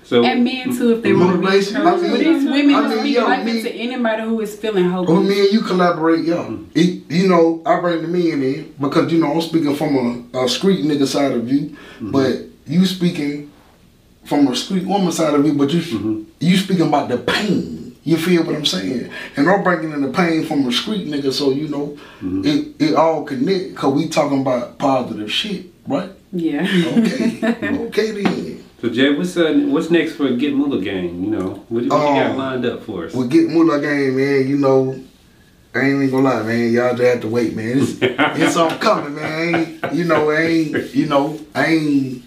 So 0.09 0.23
and 0.25 0.43
men 0.43 0.75
too 0.75 0.93
if 0.93 1.03
they 1.03 1.13
want 1.13 1.33
to 1.33 1.37
be. 1.39 1.47
I 1.47 1.57
encouraged. 1.57 2.01
mean- 2.01 2.11
But 2.11 2.21
it's 2.21 2.43
women 2.45 2.75
I 2.75 2.87
mean, 2.87 2.99
speak 2.99 3.15
yo, 3.15 3.25
life 3.25 3.45
me- 3.45 3.57
into 3.57 3.71
anybody 3.71 4.23
who 4.23 4.41
is 4.41 4.55
feeling 4.55 4.85
When 4.85 4.93
hopeless. 4.93 5.29
me 5.29 5.39
and 5.41 5.53
you 5.53 5.61
collaborate, 5.61 6.25
yeah. 6.25 6.49
It, 6.73 7.03
you 7.11 7.27
know, 7.29 7.61
I 7.63 7.79
bring 7.79 8.01
the 8.01 8.07
men 8.07 8.41
in 8.41 8.73
because 8.81 9.11
you 9.11 9.19
know 9.19 9.33
I'm 9.33 9.41
speaking 9.41 9.75
from 9.75 10.27
a, 10.33 10.45
a 10.45 10.49
street 10.49 10.83
nigga 10.83 11.05
side 11.05 11.33
of 11.33 11.47
you, 11.51 11.69
mm-hmm. 11.69 12.09
but 12.09 12.39
you 12.65 12.87
speaking 12.87 13.51
from 14.25 14.47
a 14.47 14.55
street 14.55 14.87
woman 14.87 15.11
side 15.11 15.35
of 15.35 15.45
you, 15.45 15.53
but 15.53 15.69
you 15.69 15.81
mm-hmm. 15.81 16.23
you 16.39 16.57
speaking 16.57 16.87
about 16.87 17.09
the 17.09 17.19
pain 17.19 17.79
You 18.03 18.17
feel 18.17 18.43
what 18.43 18.55
I'm 18.55 18.65
saying? 18.65 19.11
And 19.37 19.47
I'm 19.47 19.61
bringing 19.61 19.91
in 19.91 20.01
the 20.01 20.11
pain 20.11 20.43
from 20.43 20.67
a 20.67 20.71
street 20.71 21.05
nigga, 21.07 21.31
so 21.31 21.51
you 21.51 21.67
know, 21.67 21.97
mm-hmm. 22.21 22.41
it 22.43 22.59
it 22.79 22.95
all 22.95 23.23
connect. 23.23 23.75
Cause 23.75 23.93
we 23.93 24.09
talking 24.09 24.41
about 24.41 24.79
positive 24.79 25.31
shit, 25.31 25.67
right? 25.87 26.09
Yeah. 26.31 26.61
Okay, 26.63 27.39
okay 27.87 28.23
then. 28.23 28.48
So 28.81 28.89
Jay, 28.89 29.09
what's 29.13 29.35
uh, 29.35 29.53
what's 29.67 29.89
next 29.89 30.13
for 30.13 30.29
Get 30.35 30.53
Moolah 30.53 30.81
Gang? 30.81 31.21
You 31.23 31.29
know, 31.31 31.47
what, 31.67 31.69
what 31.69 31.83
you 31.83 31.89
got 31.89 32.31
Um, 32.31 32.37
lined 32.37 32.65
up 32.65 32.83
for 32.83 33.05
us? 33.05 33.13
We 33.13 33.27
get 33.27 33.49
Moolah 33.49 33.81
game, 33.81 34.15
man. 34.15 34.47
You 34.47 34.57
know, 34.57 34.97
I 35.75 35.79
ain't 35.81 35.95
even 36.03 36.11
gonna 36.11 36.23
lie, 36.29 36.43
man. 36.43 36.71
Y'all 36.71 36.91
just 36.95 37.03
have 37.03 37.21
to 37.21 37.27
wait, 37.27 37.55
man. 37.55 37.79
It's, 37.79 37.97
it's 38.01 38.53
something 38.53 38.79
coming, 38.79 39.15
man. 39.15 39.25
I 39.25 39.57
ain't, 39.87 39.93
you 39.93 40.05
know, 40.05 40.29
I 40.31 40.41
ain't, 40.41 40.95
you 40.95 41.07
know, 41.07 41.39
I 41.53 41.65
ain't. 41.65 42.23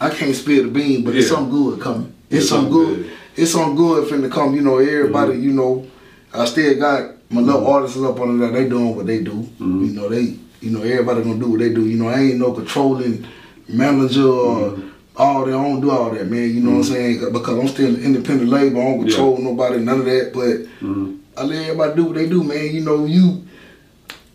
I- 0.00 0.10
can't 0.10 0.34
spill 0.34 0.64
the 0.64 0.70
bean, 0.70 1.04
but 1.04 1.14
it's 1.16 1.28
Yeah. 1.28 1.36
something 1.36 1.52
good 1.52 1.80
coming. 1.80 2.12
It's, 2.30 2.40
It's 2.42 2.48
something 2.48 2.72
good. 2.72 2.96
good. 2.96 3.10
It's 3.36 3.52
something 3.52 3.76
good 3.76 4.08
finna 4.08 4.30
come. 4.30 4.54
You 4.54 4.62
know, 4.62 4.78
everybody. 4.78 5.32
Mm-hmm. 5.34 5.42
You 5.42 5.52
know, 5.52 5.86
I 6.32 6.44
still 6.46 6.78
got 6.78 7.12
my 7.30 7.42
little 7.42 7.66
artists 7.66 7.98
up 7.98 8.18
on 8.20 8.38
there. 8.38 8.50
They 8.52 8.68
doing 8.68 8.96
what 8.96 9.06
they 9.06 9.22
do. 9.22 9.32
Mm-hmm. 9.32 9.84
You 9.84 9.92
know, 9.92 10.08
they. 10.08 10.36
You 10.62 10.70
know, 10.70 10.80
everybody 10.82 11.22
gonna 11.22 11.38
do 11.38 11.50
what 11.50 11.60
they 11.60 11.72
do. 11.74 11.86
You 11.86 11.98
know, 11.98 12.08
I 12.08 12.20
ain't 12.20 12.38
no 12.38 12.52
controlling 12.52 13.26
manager 13.68 14.26
or. 14.26 14.78
Mm-hmm. 15.16 15.22
All 15.22 15.44
that, 15.44 15.54
I 15.54 15.62
don't 15.62 15.80
do 15.80 15.90
all 15.90 16.10
that, 16.10 16.28
man. 16.30 16.54
You 16.54 16.60
know 16.60 16.70
what 16.72 16.76
I'm 16.78 16.82
saying? 16.84 17.32
Because 17.32 17.58
I'm 17.58 17.68
still 17.68 17.94
an 17.94 18.02
independent 18.02 18.50
label. 18.50 18.80
I 18.80 18.84
don't 18.84 18.98
Yeah. 19.00 19.04
control 19.06 19.38
nobody, 19.38 19.78
none 19.80 20.00
of 20.00 20.04
that. 20.06 20.32
But 20.32 20.86
Mhm. 20.86 21.16
I 21.36 21.44
let 21.44 21.62
everybody 21.62 21.94
do 21.96 22.04
what 22.04 22.14
they 22.16 22.28
do, 22.28 22.42
man. 22.42 22.74
You 22.74 22.80
know, 22.82 23.04
you 23.06 23.42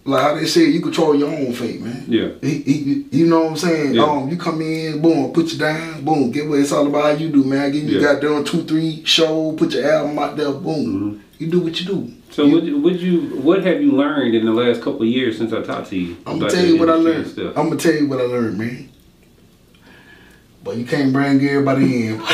like 0.03 0.21
how 0.23 0.35
they 0.35 0.45
say 0.45 0.65
you 0.69 0.81
control 0.81 1.15
your 1.15 1.29
own 1.29 1.53
fate, 1.53 1.79
man. 1.81 2.03
Yeah. 2.07 2.29
He, 2.41 2.49
he, 2.59 3.05
you 3.11 3.27
know 3.27 3.41
what 3.41 3.49
I'm 3.51 3.57
saying? 3.57 3.93
Yeah. 3.93 4.03
Um, 4.03 4.29
you 4.29 4.35
come 4.37 4.59
in, 4.61 4.99
boom, 4.99 5.31
put 5.31 5.51
you 5.53 5.59
down, 5.59 6.03
boom, 6.03 6.31
get 6.31 6.49
what 6.49 6.59
it's 6.59 6.71
all 6.71 6.87
about. 6.87 7.19
You 7.21 7.29
do, 7.29 7.43
man. 7.43 7.71
Give 7.71 7.83
you 7.87 7.99
Yeah. 7.99 8.13
goddamn 8.19 8.43
two, 8.43 8.63
three 8.63 9.01
show, 9.05 9.51
put 9.53 9.73
your 9.73 9.85
album 9.91 10.17
out 10.17 10.35
there, 10.37 10.51
boom. 10.51 11.21
You 11.37 11.47
do 11.47 11.59
what 11.59 11.79
you 11.79 11.85
do. 11.85 11.93
Mm-hmm. 11.93 12.11
So 12.31 12.45
You- 12.45 12.53
what 12.55 12.63
you- 12.63 12.77
what 12.77 12.99
you 12.99 13.17
what 13.43 13.63
have 13.65 13.81
you 13.83 13.91
learned 13.91 14.33
in 14.35 14.45
the 14.45 14.53
last 14.53 14.81
couple 14.81 15.01
of 15.03 15.07
years 15.07 15.37
since 15.37 15.53
I 15.53 15.61
talked 15.61 15.89
to 15.89 15.97
you? 15.97 16.15
I'm 16.25 16.39
gonna 16.39 16.51
tell 16.51 16.65
you 16.65 16.77
what 16.77 16.89
I 16.89 16.95
learned. 16.95 17.27
Stuff? 17.27 17.53
I'm 17.55 17.65
gonna 17.67 17.75
tell 17.79 17.93
you 17.93 18.07
what 18.07 18.19
I 18.19 18.23
learned, 18.23 18.57
man. 18.57 18.87
But 20.63 20.77
you 20.77 20.85
can't 20.85 21.11
bring 21.11 21.43
everybody 21.43 22.07
in. 22.07 22.19
what 22.19 22.29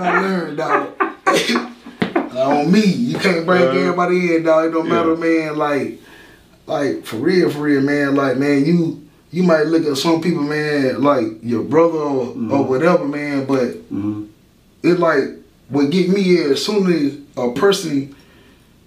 I 0.00 0.20
learned, 0.20 0.56
dog. 0.56 0.94
on 2.36 2.70
me, 2.72 2.80
you 2.84 3.18
can't 3.18 3.44
bring 3.44 3.62
everybody 3.62 4.36
in, 4.36 4.44
dog. 4.44 4.66
It 4.66 4.70
don't 4.72 4.86
yeah. 4.86 4.92
matter, 4.92 5.16
man. 5.16 5.56
Like, 5.58 6.00
like 6.66 7.04
for 7.04 7.16
real, 7.16 7.50
for 7.50 7.60
real, 7.60 7.80
man. 7.80 8.14
Like, 8.14 8.36
man, 8.36 8.64
you 8.64 9.00
you 9.32 9.42
might 9.42 9.66
look 9.66 9.84
at 9.86 9.96
some 9.96 10.20
people, 10.20 10.42
man, 10.42 11.02
like 11.02 11.24
your 11.42 11.62
brother 11.64 11.98
or, 11.98 12.26
Mm-hmm. 12.26 12.52
or 12.52 12.64
whatever, 12.64 13.04
man. 13.06 13.44
But 13.46 13.90
Mhm. 13.92 14.28
it's 14.82 15.00
like 15.00 15.24
what 15.70 15.90
get 15.90 16.08
me 16.10 16.22
is 16.36 16.52
as 16.52 16.64
soon 16.64 16.92
as 16.92 17.14
a 17.36 17.50
person 17.52 18.14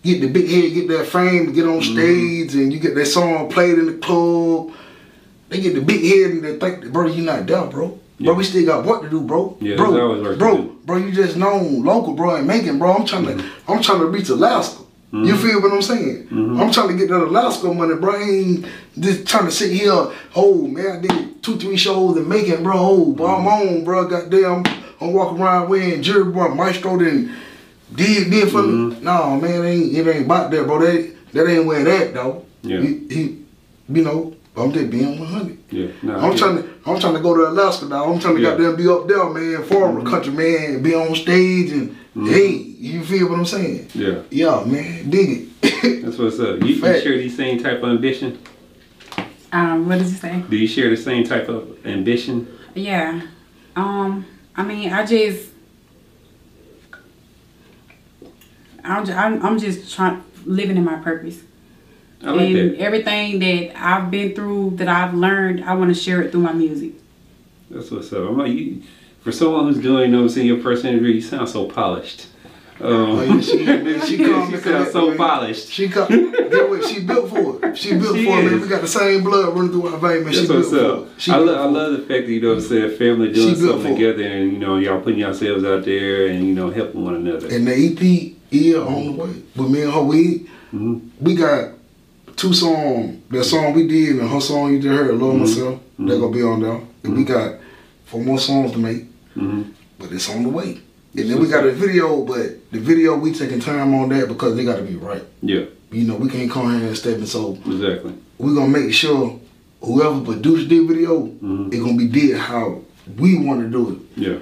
get 0.04 0.22
the 0.22 0.28
big 0.28 0.48
head, 0.48 0.74
get 0.74 0.88
that 0.90 1.08
fame, 1.08 1.52
get 1.52 1.66
on 1.66 1.80
Mm-hmm. 1.82 1.94
stage, 1.94 2.54
and 2.56 2.72
you 2.72 2.80
get 2.80 2.96
that 2.96 3.08
song 3.08 3.50
played 3.50 3.78
in 3.78 3.88
the 3.88 3.94
club, 3.94 4.72
they 5.50 5.62
get 5.62 5.76
the 5.76 5.82
big 5.82 6.02
head 6.04 6.32
and 6.32 6.44
they 6.44 6.58
think, 6.60 6.92
bro, 6.92 7.08
you 7.08 7.24
not 7.24 7.46
there, 7.46 7.66
bro. 7.66 8.00
Yeah. 8.18 8.28
Bro, 8.28 8.36
we 8.36 8.44
still 8.46 8.66
got 8.66 8.86
work 8.86 9.02
to 9.04 9.10
do, 9.10 9.22
bro. 9.22 9.58
Yeah, 9.60 9.76
bro, 9.76 10.00
always 10.02 10.22
work 10.24 10.34
to 10.34 10.40
bro, 10.40 10.62
bro, 10.86 10.98
you 10.98 11.12
just 11.12 11.36
known 11.38 11.84
local, 11.84 12.14
bro, 12.14 12.36
and 12.36 12.48
making, 12.48 12.80
bro. 12.80 12.94
I'm 12.94 13.06
trying 13.06 13.26
to, 13.26 13.46
I'm 13.68 13.82
trying 13.82 14.00
to 14.00 14.06
reach 14.08 14.30
Alaska. 14.30 14.84
Mm-hmm. 15.12 15.24
You 15.26 15.36
feel 15.38 15.62
what 15.62 15.72
I'm 15.72 15.82
saying? 15.82 16.28
I'm 16.32 16.72
trying 16.72 16.88
to 16.90 16.94
get 16.98 17.10
that 17.10 17.24
Alaska 17.24 17.72
money, 17.74 17.96
bro. 17.96 18.16
I 18.16 18.22
ain't 18.24 18.66
just 19.00 19.28
trying 19.28 19.46
to 19.46 19.52
sit 19.52 19.72
here. 19.72 19.92
Oh 20.36 20.66
man, 20.68 20.98
I 20.98 21.00
did 21.02 21.44
two, 21.44 21.58
three 21.58 21.78
shows 21.78 22.18
in 22.18 22.28
Macon, 22.28 22.64
bro. 22.64 22.74
Oh, 22.76 23.12
bro, 23.14 23.28
I'm 23.36 23.46
Mm-hmm. 23.46 23.78
on, 23.78 23.84
bro. 23.84 24.08
Goddamn, 24.08 24.64
I'm 25.02 25.14
walking 25.14 25.42
around 25.42 25.70
wearing 25.70 26.02
Jerry 26.02 26.24
bro. 26.26 26.56
Maestro 26.56 26.98
did 26.98 27.30
did 27.94 28.32
did 28.32 28.50
for 28.52 28.62
Mm-hmm. 28.62 28.90
me. 28.90 29.00
No, 29.02 29.40
man, 29.40 29.64
it 29.64 29.68
ain't 29.70 29.96
it 29.98 30.08
ain't 30.16 30.26
about 30.26 30.52
that, 30.52 30.66
bro. 30.66 30.80
That 30.80 31.14
that 31.34 31.48
ain't 31.50 31.66
where 31.66 31.84
that 31.84 32.14
though. 32.14 32.46
Yeah. 32.64 32.82
He, 32.82 33.08
he, 33.10 33.46
you 33.90 34.04
know, 34.04 34.35
I'm 34.58 34.72
just 34.72 34.90
being 34.90 35.20
100. 35.20 35.58
Yeah. 35.72 35.88
No, 36.04 36.18
I'm 36.18 36.38
trying 36.38 36.58
to 36.64 36.70
I'm 36.86 37.00
trying 37.00 37.14
to 37.16 37.20
go 37.20 37.36
to 37.36 37.48
Alaska 37.50 37.86
now. 37.86 38.06
I'm 38.12 38.20
trying 38.20 38.36
to 38.36 38.42
Yeah. 38.42 38.50
Mm-hmm. 38.52 38.62
goddamn 38.64 38.76
be 38.78 38.88
up 38.88 39.08
there, 39.08 39.30
man, 39.30 39.64
foreign 39.68 40.06
country, 40.06 40.32
man, 40.34 40.82
be 40.82 40.96
on 40.96 41.14
stage 41.16 41.72
and 41.72 41.96
hey, 42.30 42.52
you 42.52 43.04
feel 43.04 43.30
what 43.30 43.40
I'm 43.40 43.46
saying? 43.46 43.90
Yeah. 43.94 44.22
Yeah, 44.32 44.64
man, 44.66 45.10
dig 45.10 45.50
it. 45.62 46.02
That's 46.06 46.18
what's 46.18 46.40
up. 46.40 46.62
You, 46.62 46.68
you 46.68 46.76
share 47.02 47.18
the 47.18 47.30
same 47.30 47.62
type 47.62 47.84
of 47.84 47.90
ambition? 47.90 48.40
Um, 49.52 49.88
what 49.88 50.00
did 50.00 50.08
you 50.08 50.14
say? 50.16 50.44
Do 50.50 50.56
you 50.56 50.68
share 50.68 50.90
the 50.90 50.98
same 50.98 51.24
type 51.26 51.50
of 51.50 51.86
ambition? 51.86 52.48
Yeah. 52.76 53.22
Um, 53.76 54.26
I 54.56 54.64
mean, 54.64 54.92
I 54.94 55.06
just, 55.06 55.50
I'm, 58.84 59.06
ju- 59.06 59.14
I'm, 59.14 59.46
I'm 59.46 59.60
just 59.60 59.94
trying 59.94 60.24
living 60.46 60.78
in 60.78 60.84
my 60.86 60.96
purpose. 60.98 61.40
I 62.24 62.32
like 62.32 62.48
and 62.50 62.72
that. 62.72 62.80
everything 62.80 63.40
that 63.40 63.74
I've 63.80 64.10
been 64.10 64.34
through, 64.34 64.72
that 64.78 64.88
I've 64.88 65.14
learned, 65.14 65.64
I 65.64 65.74
want 65.76 65.94
to 65.96 66.00
share 66.00 66.22
it 66.22 66.32
through 66.32 66.42
my 66.42 66.54
music. 66.54 66.94
That's 67.70 67.92
what's 67.92 68.12
up. 68.14 68.30
I'm 68.30 68.38
like, 68.38 68.52
you, 68.52 68.82
for 69.22 69.32
someone 69.32 69.66
who's 69.66 69.82
doing, 69.82 70.04
you 70.06 70.08
know, 70.10 70.18
what 70.20 70.24
I'm 70.24 70.30
saying 70.30 70.48
your 70.48 70.60
personality, 70.62 71.14
you 71.14 71.22
sound 71.22 71.50
so 71.50 71.68
polished. 71.70 72.28
Um, 72.80 72.92
Oh, 72.92 73.22
yeah, 73.24 73.40
she, 73.42 73.58
she, 74.18 74.18
come 74.24 74.52
she 74.52 74.58
sounds 74.58 74.92
so 74.92 75.08
man. 75.10 75.18
polished. 75.18 75.70
She 75.70 75.88
come, 75.88 76.08
get 76.10 76.70
what 76.70 76.84
she 76.84 77.02
built 77.06 77.30
for 77.30 77.66
it. 77.66 77.78
She 77.78 77.94
built 77.98 78.18
She 78.18 78.26
for 78.26 78.40
it, 78.40 78.44
man. 78.52 78.60
We 78.62 78.68
got 78.68 78.82
the 78.82 78.88
same 78.88 79.24
blood 79.24 79.56
running 79.56 79.72
through 79.72 79.88
our 79.88 79.98
veins, 79.98 80.26
man. 80.26 80.34
She 80.34 80.40
That's 80.40 80.50
built 80.50 80.60
what's 80.60 80.70
for 80.72 80.92
up. 81.04 81.16
it. 81.18 81.22
She 81.22 81.32
I, 81.32 81.38
love, 81.38 81.58
I 81.58 81.66
love 81.66 81.92
the 81.94 82.00
fact 82.00 82.10
that 82.26 82.30
you 82.30 82.42
know 82.42 82.50
what 82.50 82.58
I'm 82.58 82.62
saying, 82.64 82.98
family 82.98 83.32
doing 83.32 83.56
something 83.56 83.94
together, 83.96 84.24
and 84.24 84.52
you 84.52 84.60
know 84.60 84.78
y'all 84.78 85.00
putting 85.02 85.20
yourselves 85.20 85.64
out 85.64 85.86
there, 85.86 86.28
and 86.28 86.46
you 86.46 86.54
know 86.54 86.70
helping 86.70 87.04
one 87.06 87.16
another. 87.16 87.48
And 87.48 87.66
the 87.66 87.74
EP 87.74 88.36
is 88.52 88.76
on 88.76 89.06
the 89.06 89.12
way. 89.24 89.42
But 89.56 89.70
me 89.70 89.82
and 89.84 89.94
her, 89.94 90.02
we 90.04 90.46
Mhm. 90.74 91.10
we 91.22 91.36
got 91.36 91.75
two 92.36 92.54
songs. 92.54 93.18
That 93.30 93.44
song 93.44 93.74
we 93.74 93.88
did 93.88 94.20
and 94.20 94.30
her 94.30 94.42
song 94.42 94.74
you 94.74 94.80
just 94.80 94.94
heard, 94.94 95.12
Mm-hmm. 95.12 95.24
Love 95.24 95.36
Myself, 95.40 95.80
they're 96.00 96.20
gonna 96.20 96.32
be 96.36 96.44
on 96.44 96.62
there. 96.62 96.82
And 97.04 97.18
we 97.18 97.24
got 97.24 97.56
four 98.06 98.22
more 98.22 98.40
songs 98.40 98.72
to 98.74 98.78
make, 98.78 99.04
hmm 99.34 99.64
but 99.98 100.12
it's 100.12 100.30
on 100.30 100.44
the 100.44 100.50
way. 100.50 100.80
And 101.18 101.30
then 101.32 101.40
we 101.40 101.48
got 101.48 101.66
a 101.66 101.72
video, 101.72 102.26
but 102.26 102.70
the 102.72 102.80
video 102.80 103.18
we 103.18 103.32
taking 103.32 103.62
time 103.62 103.94
on 103.96 104.10
that 104.10 104.28
because 104.28 104.56
they 104.58 104.66
gotta 104.66 104.82
be 104.84 104.96
right. 104.98 105.24
Yeah, 105.42 105.66
You 105.92 106.04
know, 106.04 106.16
we 106.18 106.30
can't 106.30 106.52
come 106.52 106.78
here 106.78 106.88
and 106.88 106.98
step 106.98 107.16
and 107.18 107.28
so 107.28 107.54
exactly. 107.66 108.14
we 108.38 108.54
gonna 108.54 108.68
make 108.68 108.94
sure 108.94 109.40
whoever 109.82 110.20
produced 110.20 110.68
the 110.68 110.86
video, 110.86 111.28
Mhm. 111.42 111.74
it 111.74 111.80
gonna 111.80 111.96
be 111.96 112.08
did 112.10 112.36
how 112.38 112.82
we 113.18 113.38
wanna 113.38 113.70
do 113.70 113.92
it. 113.92 113.98
Yeah, 114.22 114.38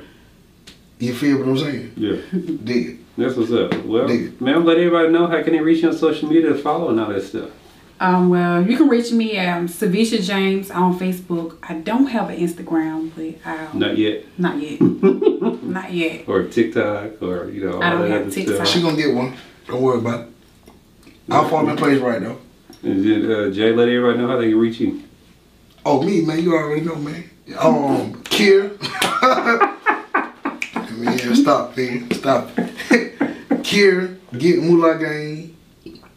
You 1.00 1.14
feel 1.14 1.38
what 1.38 1.48
I'm 1.50 1.58
saying? 1.60 1.92
yeah. 1.98 2.16
Dig 2.64 2.88
it. 2.88 2.96
That's 3.16 3.36
what's 3.36 3.52
up. 3.52 3.86
Well, 3.86 4.08
man, 4.40 4.66
let 4.66 4.78
everybody 4.78 5.10
know 5.10 5.28
how 5.28 5.44
can 5.44 5.54
they 5.54 5.60
reach 5.62 5.84
you 5.84 5.90
on 5.90 5.96
social 5.96 6.28
media 6.28 6.50
to 6.50 6.56
follow 6.56 6.90
and 6.90 7.00
all 7.00 7.10
that 7.10 7.22
stuff. 7.24 7.50
Um, 8.00 8.30
well, 8.30 8.66
you 8.68 8.76
can 8.76 8.90
reach 8.90 9.12
me 9.12 9.38
at 9.38 9.58
um, 9.58 9.68
Savisha 9.68 10.22
James 10.22 10.70
on 10.72 10.98
Facebook. 11.00 11.58
I 11.64 11.76
don't 11.76 12.08
have 12.08 12.30
an 12.30 12.38
Instagram, 12.38 13.12
but 13.16 13.50
I'll, 13.50 13.74
Not 13.76 13.98
yet, 13.98 14.26
not 14.38 14.58
yet, 14.60 14.82
not 15.64 15.94
yet. 15.94 16.28
or 16.28 16.44
TikTok, 16.44 17.22
or 17.22 17.50
you 17.50 17.66
know 17.66 17.76
all 17.76 17.84
I 17.84 17.90
don't 17.92 18.02
that 18.02 18.10
have 18.10 18.22
other 18.24 18.32
TikTok. 18.32 18.68
She 18.68 18.82
gonna 18.82 18.98
get 18.98 19.14
one. 19.14 19.36
Don't 19.68 19.82
worry 19.82 20.00
about 20.00 20.28
it. 20.28 20.30
I'll 21.30 21.48
fall 21.48 21.68
in 21.70 21.78
place 21.78 22.02
right 22.02 22.22
now. 22.22 22.38
And 22.82 23.06
then, 23.06 23.32
uh, 23.32 23.50
Jay, 23.52 23.72
let 23.72 23.88
everybody 23.88 24.18
know 24.18 24.28
how 24.28 24.38
they 24.38 24.50
can 24.50 24.60
reach 24.60 24.80
you. 24.82 25.02
Oh, 25.86 26.02
me, 26.02 26.22
man, 26.26 26.44
you 26.44 26.54
already 26.54 26.82
know, 26.82 26.96
man. 26.96 27.30
Um, 27.58 28.14
Kier. 28.24 28.78
man, 30.98 31.36
stop, 31.36 31.78
man. 31.78 32.12
Stop. 32.12 32.50
Kier, 33.64 34.18
Get 34.38 34.60
Moolah 34.60 34.98
Game, 35.00 35.56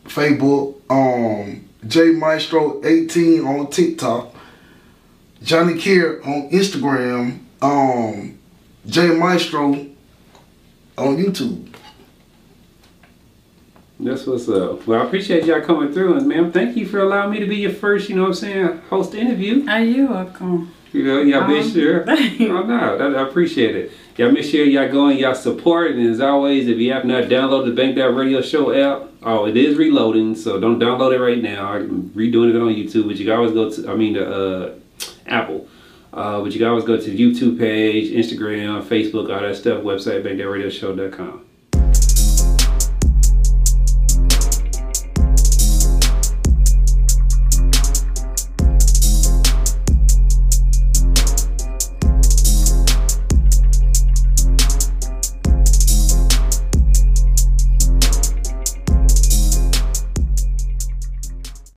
Facebook, 0.05 0.75
um, 0.91 1.65
J 1.87 2.12
Maestro 2.12 2.85
18 2.85 3.44
on 3.44 3.68
TikTok, 3.68 4.35
Johnny 5.42 5.75
Kier 5.75 6.25
on 6.27 6.51
Instagram, 6.51 7.40
um, 7.62 8.38
J 8.87 9.09
Maestro 9.09 9.72
on 10.96 11.16
YouTube. 11.16 11.72
That's 13.99 14.27
what's 14.27 14.49
up. 14.49 14.87
Well, 14.87 15.01
I 15.01 15.07
appreciate 15.07 15.44
y'all 15.44 15.62
coming 15.62 15.92
through, 15.92 16.18
and 16.18 16.29
ma'am, 16.29 16.53
thank 16.53 16.77
you 16.77 16.87
for 16.87 16.99
allowing 16.99 17.31
me 17.31 17.40
to 17.40 17.46
be 17.46 17.57
your 17.57 17.72
first, 17.72 18.09
you 18.09 18.16
know 18.16 18.22
what 18.22 18.29
I'm 18.29 18.35
saying, 18.35 18.83
host 18.90 19.14
interview. 19.14 19.66
Are 19.68 19.83
you 19.83 20.09
welcome? 20.09 20.72
You 20.96 21.04
know, 21.04 21.20
y'all 21.22 21.46
make 21.46 21.64
Um, 21.64 21.70
sure. 21.72 22.04
oh 22.09 22.62
no, 22.62 22.96
that, 22.98 23.14
I 23.16 23.28
appreciate 23.28 23.76
it. 23.76 23.92
Y'all 24.16 24.32
make 24.32 24.44
sure 24.44 24.64
y'all 24.64 24.90
go 24.90 25.09
and 25.09 25.18
y'all 25.18 25.35
support. 25.35 25.90
And 25.92 26.09
as 26.09 26.20
always, 26.20 26.68
if 26.68 26.78
you 26.78 26.92
have 26.92 27.04
not 27.04 27.24
downloaded 27.24 27.66
the 27.66 27.72
Banked 27.72 27.98
Out 27.98 28.14
Radio 28.14 28.40
Show 28.40 28.72
app, 28.72 29.09
oh, 29.22 29.46
it 29.46 29.56
is 29.59 29.76
reloading, 29.76 30.35
so 30.35 30.59
don't 30.59 30.78
download 30.78 31.14
it 31.14 31.20
right 31.20 31.42
now. 31.42 31.72
I'm 31.72 32.11
redoing 32.16 32.50
it 32.50 32.56
on 32.56 32.68
YouTube, 32.74 33.09
but 33.09 33.16
you 33.16 33.26
can 33.26 33.35
always 33.35 33.52
go 33.52 33.70
to, 33.70 33.90
I 33.90 33.94
mean, 33.94 34.14
the 34.14 34.26
uh, 34.26 34.74
Apple. 35.26 35.68
Uh, 36.14 36.40
but 36.40 36.52
you 36.52 36.59
can 36.59 36.68
always 36.68 36.85
go 36.85 36.96
to 36.96 37.02
the 37.11 37.18
YouTube 37.18 37.59
page, 37.59 38.11
Instagram, 38.11 38.82
Facebook, 38.82 39.30
all 39.35 39.42
that 39.42 39.54
stuff, 39.56 39.82
website, 39.82 40.22
bankthatradioshow.com. 40.24 41.45